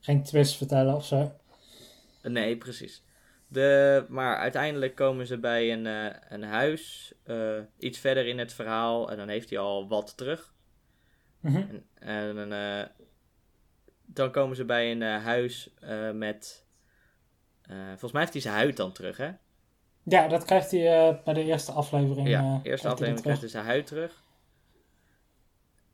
[0.00, 1.32] geen twist vertellen of zo.
[2.22, 3.02] Nee, precies.
[3.52, 8.52] De, maar uiteindelijk komen ze bij een, eh, een huis, eh, iets verder in het
[8.52, 10.52] verhaal, en dan heeft hij al wat terug.
[11.40, 11.56] Mhm.
[11.94, 12.86] En, en eh,
[14.06, 15.74] dan komen ze bij een huis
[16.14, 16.64] met.
[17.88, 19.30] volgens mij heeft hij zijn huid dan terug, hè?
[20.02, 22.28] Ja, dat krijgt hij bij de eerste aflevering.
[22.28, 24.22] Ja, eerste aflevering krijgt hij zijn huid terug.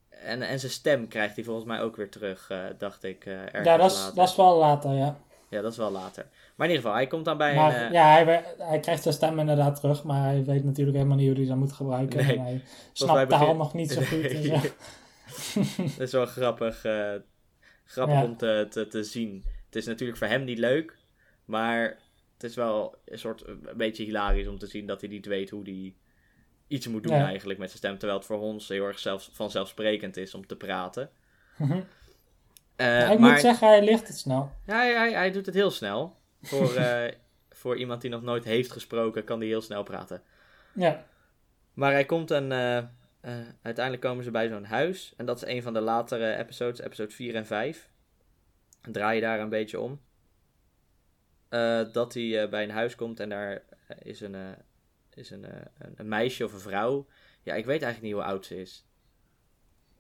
[0.09, 3.27] En, en zijn stem krijgt hij volgens mij ook weer terug, dacht ik.
[3.27, 5.17] ergens Ja, dat is, dat is wel later, ja.
[5.49, 6.27] Ja, dat is wel later.
[6.57, 7.87] Maar in ieder geval, hij komt dan bij Maar een...
[7.87, 11.27] eh, ja, hij, hij krijgt zijn stem inderdaad terug, maar hij weet natuurlijk helemaal niet
[11.29, 12.27] hoe hij dat moet gebruiken.
[12.27, 14.23] Nee, en hij snapt taal begin- nog niet zo goed.
[14.23, 14.43] Nee.
[14.43, 14.53] zo.
[15.99, 17.13] dat is wel grappig, eh,
[17.85, 18.25] grappig Ja.
[18.25, 19.45] om te, te, te zien.
[19.67, 20.97] Het is natuurlijk voor hem niet leuk,
[21.45, 21.83] maar
[22.35, 25.51] het is wel een soort een beetje hilarisch om te zien dat hij niet weet
[25.51, 25.95] hoe hij
[26.67, 27.27] iets moet doen Ja.
[27.27, 27.99] eigenlijk met zijn stem.
[27.99, 31.11] Terwijl het voor ons heel erg zelfs, vanzelfsprekend is om te praten.
[32.77, 34.51] Eh, ik maar moet zeggen, hij ligt het snel.
[34.67, 36.17] Ja, hij, hij, hij doet het heel snel.
[36.47, 37.13] Voor, eh,
[37.51, 40.23] voor iemand die nog nooit heeft gesproken, kan hij heel snel praten.
[40.73, 41.05] Ja,
[41.75, 42.87] Maar hij komt en eh, eh,
[43.63, 45.15] uiteindelijk komen ze bij zo'n huis.
[45.17, 47.91] En dat is een van de latere episodes, episode 4 en 5.
[48.83, 50.01] Dan draai je daar een beetje om.
[51.93, 53.63] Dat hij bij een huis komt en daar
[54.03, 54.37] is, een,
[55.15, 55.45] is een,
[55.79, 57.07] een, een meisje of een vrouw.
[57.43, 58.85] Ja, ik weet eigenlijk niet hoe oud ze is.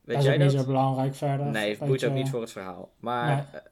[0.00, 0.60] Weet dat is jij niet dat?
[0.60, 1.46] zo belangrijk verder.
[1.46, 2.92] Nee, het boeit ook niet voor het verhaal.
[2.96, 3.62] Maar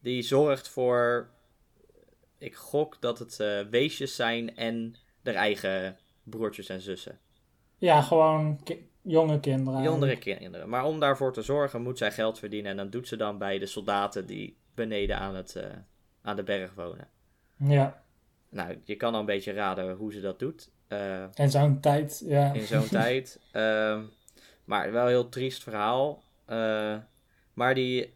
[0.00, 1.28] die zorgt voor.
[2.38, 7.18] Ik gok dat het eh, weesjes zijn en haar eigen broertjes en zussen.
[7.78, 9.82] Ja, gewoon ki- jonge kinderen.
[9.82, 10.68] Jongere kinderen.
[10.68, 12.70] Maar om daarvoor te zorgen moet zij geld verdienen.
[12.70, 15.64] En dat doet ze dan bij de soldaten die beneden aan, het, eh,
[16.22, 17.08] aan de berg wonen.
[17.58, 18.02] Ja,
[18.50, 20.70] Nou, je kan al een beetje raden hoe ze dat doet.
[20.88, 22.52] Eh, in zo'n tijd, ja.
[22.52, 23.40] in zo'n tijd.
[23.52, 24.02] Ehm,
[24.64, 26.22] maar wel een heel triest verhaal.
[27.52, 28.14] Maar die,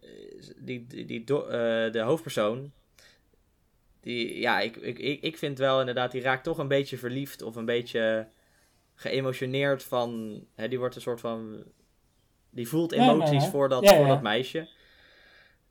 [0.56, 2.72] die, die, die de hoofdpersoon,
[4.02, 7.42] die, ja, ik, ik, ik, ik vind wel inderdaad, die raakt toch een beetje verliefd
[7.42, 8.28] of een beetje
[8.94, 11.64] geëmotioneerd van, hè, die wordt een soort van,
[12.50, 14.68] die voelt Ja, emoties voor, dat, voor dat meisje.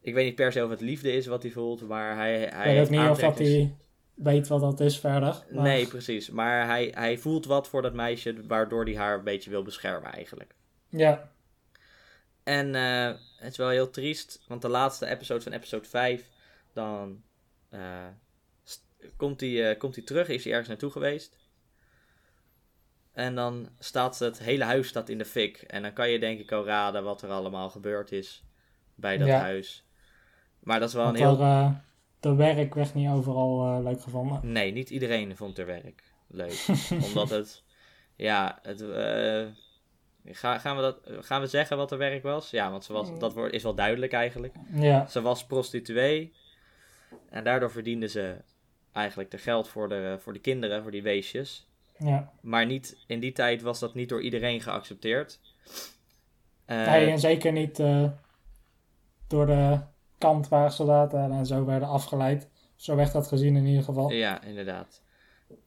[0.01, 2.71] Ik weet niet per se of het liefde is wat hij voelt, maar hij, hij
[2.71, 3.75] Ik weet niet of dat hij
[4.13, 5.43] weet wat dat is verder.
[5.51, 6.29] maar- Nee, precies.
[6.29, 10.11] Maar hij, hij voelt wat voor dat meisje, waardoor hij haar een beetje wil beschermen
[10.11, 10.55] eigenlijk.
[10.89, 11.31] Ja,
[12.43, 13.05] En eh,
[13.37, 16.29] het is wel heel triest, want de laatste episode van episode 5,
[16.73, 17.21] dan
[17.69, 18.07] eh,
[19.17, 21.39] komt hij eh, komt hij terug, is hij ergens naartoe geweest.
[23.13, 25.57] En dan staat het hele huis staat in de fik.
[25.57, 28.43] En dan kan je denk ik al raden wat er allemaal gebeurd is
[28.95, 29.39] bij dat Ja.
[29.39, 29.85] huis.
[30.59, 31.39] Maar dat is wel een heel...
[31.39, 31.71] er, eh,
[32.19, 34.51] de werk werd niet overal eh, leuk gevonden.
[34.51, 36.65] Nee, niet iedereen vond haar werk leuk.
[37.05, 37.63] Omdat het...
[38.15, 38.81] Ja, het...
[40.25, 42.49] ga, gaan, we dat, gaan we zeggen wat haar werk was?
[42.49, 44.55] Ja, want ze was, dat wordt, is wel duidelijk eigenlijk.
[44.73, 46.33] Ja, Ze was prostituee.
[47.29, 48.35] En daardoor verdiende ze
[48.91, 51.67] eigenlijk de geld voor de, voor de kinderen, voor die weesjes.
[51.97, 52.31] ja.
[52.41, 55.39] Maar niet, in die tijd was dat niet door iedereen geaccepteerd.
[56.65, 58.09] Nee, en zeker niet eh,
[59.27, 59.79] door de
[60.17, 62.49] kant waar soldaten en zo werden afgeleid.
[62.75, 64.11] Zo werd dat gezien in ieder geval.
[64.11, 65.01] Ja, inderdaad.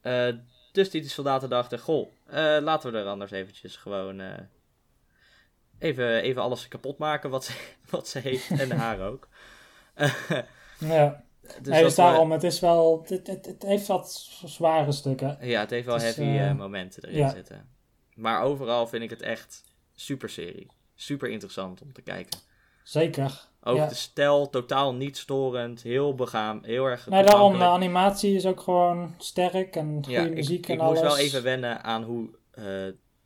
[0.01, 0.27] Eh,
[0.71, 2.11] dus die soldaten dachten, goh,
[2.61, 4.21] laten we er anders eventjes gewoon
[5.79, 7.53] even, even alles kapot maken wat ze,
[7.89, 9.27] wat ze heeft en haar ook.
[10.79, 11.24] Ja,
[11.61, 15.37] dus nee, dus daarom, het is wel, het, het, het heeft wat zware stukken.
[15.41, 17.29] ja, het heeft wel het is, heavy eh, eh, momenten erin ja.
[17.29, 17.69] zitten.
[18.15, 19.63] Maar overal vind ik het echt
[19.95, 20.67] super serie.
[20.95, 22.39] Super interessant om te kijken.
[22.83, 23.47] Zeker.
[23.63, 23.87] Ook Ja.
[23.87, 28.59] de stijl, totaal niet storend, heel begaam, heel erg Nee, daarom, de animatie is ook
[28.61, 30.99] gewoon sterk en goede Ja, ik, muziek en ik alles.
[31.01, 32.29] moest wel even wennen aan hoe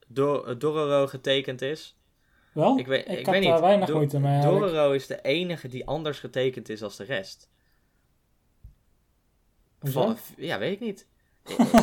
[0.08, 1.98] Do- Dororo getekend is.
[2.54, 2.78] Wel?
[2.78, 3.62] Ik weet, ik had weet daar niet.
[3.62, 4.42] weinig Do- moeite mee.
[4.42, 7.50] Dororo is de enige die anders getekend is als de rest.
[9.80, 10.16] Hoezo?
[10.38, 11.08] Ja, weet ik niet.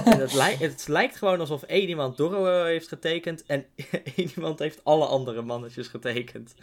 [0.05, 3.67] En het, lijkt, het lijkt gewoon alsof één iemand Dororo heeft getekend en
[4.17, 6.55] één iemand heeft alle andere mannetjes getekend.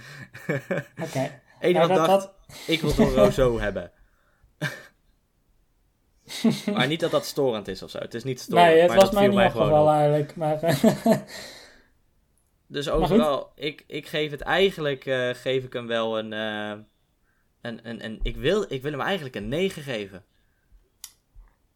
[1.03, 1.41] Oké.
[1.59, 2.33] Eén Maar iemand dat, dacht, dat,
[2.67, 3.91] ik wil Dororo zo hebben.
[6.73, 7.99] maar niet dat dat storend is of zo.
[7.99, 9.99] Het is niet storend, nee, het maar was dat mij viel niet opgevallen op.
[9.99, 10.35] eigenlijk.
[10.35, 11.17] Maar eh,
[12.67, 16.79] Dus overal, ik, ik geef het eigenlijk, eh, geef ik hem wel een, eh,
[17.61, 20.25] een, een, een ik, wil, ik wil hem eigenlijk een 9 geven.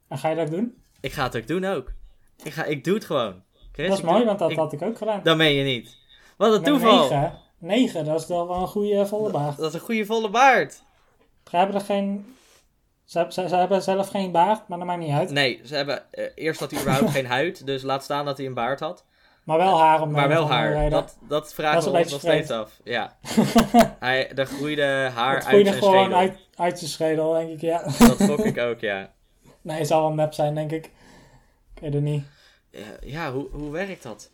[0.07, 0.81] En ga je dat doen?
[1.01, 1.91] Ik ga het ook doen ook.
[2.43, 3.41] Ik, ga, ik doe het gewoon.
[3.71, 5.19] Chris, dat is mooi, doe- want dat ik- had ik ook gedaan.
[5.23, 5.97] Dat meen je niet.
[6.37, 7.01] Wat een toeval.
[7.01, 9.57] Negen, negen, dat is wel een goede volle baard.
[9.57, 10.73] Dat is een goede volle baard.
[11.49, 12.35] Ze hebben er geen...
[13.05, 15.29] Ze, ze, ze hebben zelf geen baard, maar dat maakt niet uit.
[15.31, 18.45] Nee, ze hebben, eh, eerst had hij überhaupt geen huid, dus laat staan dat hij
[18.45, 19.05] een baard had.
[19.43, 20.73] Maar wel haar om Maar wel haar.
[20.73, 20.89] reden.
[20.89, 22.79] Dat, dat vragen we ons nog steeds af.
[22.83, 23.17] Ja.
[23.99, 26.17] hij, er groeide haar uit groeide zijn gewoon schedel.
[26.17, 27.83] uit, uit zijn schedel, denk ik, ja.
[27.83, 29.11] Dat gok ik ook, ja.
[29.67, 30.85] Nee, het zal wel nep zijn, denk ik.
[31.73, 32.23] Ik weet het niet.
[32.69, 34.31] Ja, ja hoe, hoe werkt dat?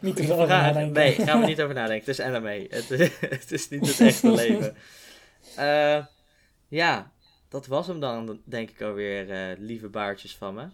[0.00, 0.92] Niet te veel over nadenken.
[0.92, 2.06] Nee, gaan we niet over nadenken.
[2.06, 2.66] Het is anime.
[2.70, 2.88] Het,
[3.40, 4.76] het is niet het echte leven.
[5.56, 6.04] Eh,
[6.68, 7.12] ja,
[7.48, 10.68] dat was hem dan, denk ik alweer, eh, lieve baardjes van me.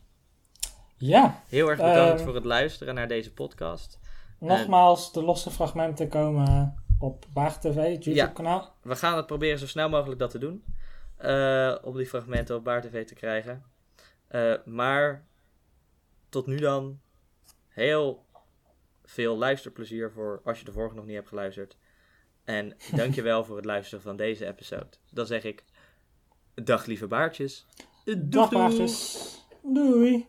[0.97, 3.99] Ja, Heel erg bedankt Eh, voor het luisteren naar deze podcast.
[4.39, 8.75] nogmaals, de losse fragmenten komen op Baag TV, het YouTube-kanaal.
[8.83, 10.65] We gaan het proberen zo snel mogelijk dat te doen.
[11.21, 13.65] Eh, om die fragmenten op Baar TV te krijgen.
[14.29, 15.27] Eh, maar
[16.29, 17.01] tot nu dan
[17.69, 18.27] heel
[19.05, 21.77] veel luisterplezier voor als je de vorige nog niet hebt geluisterd.
[22.45, 24.89] En dankjewel voor het luisteren van deze episode.
[25.11, 25.65] Dan zeg ik
[26.55, 27.67] dag lieve baardjes.
[28.05, 28.61] Doeg, Dag, doeg.
[28.61, 29.27] baardjes.
[29.63, 30.27] Doei.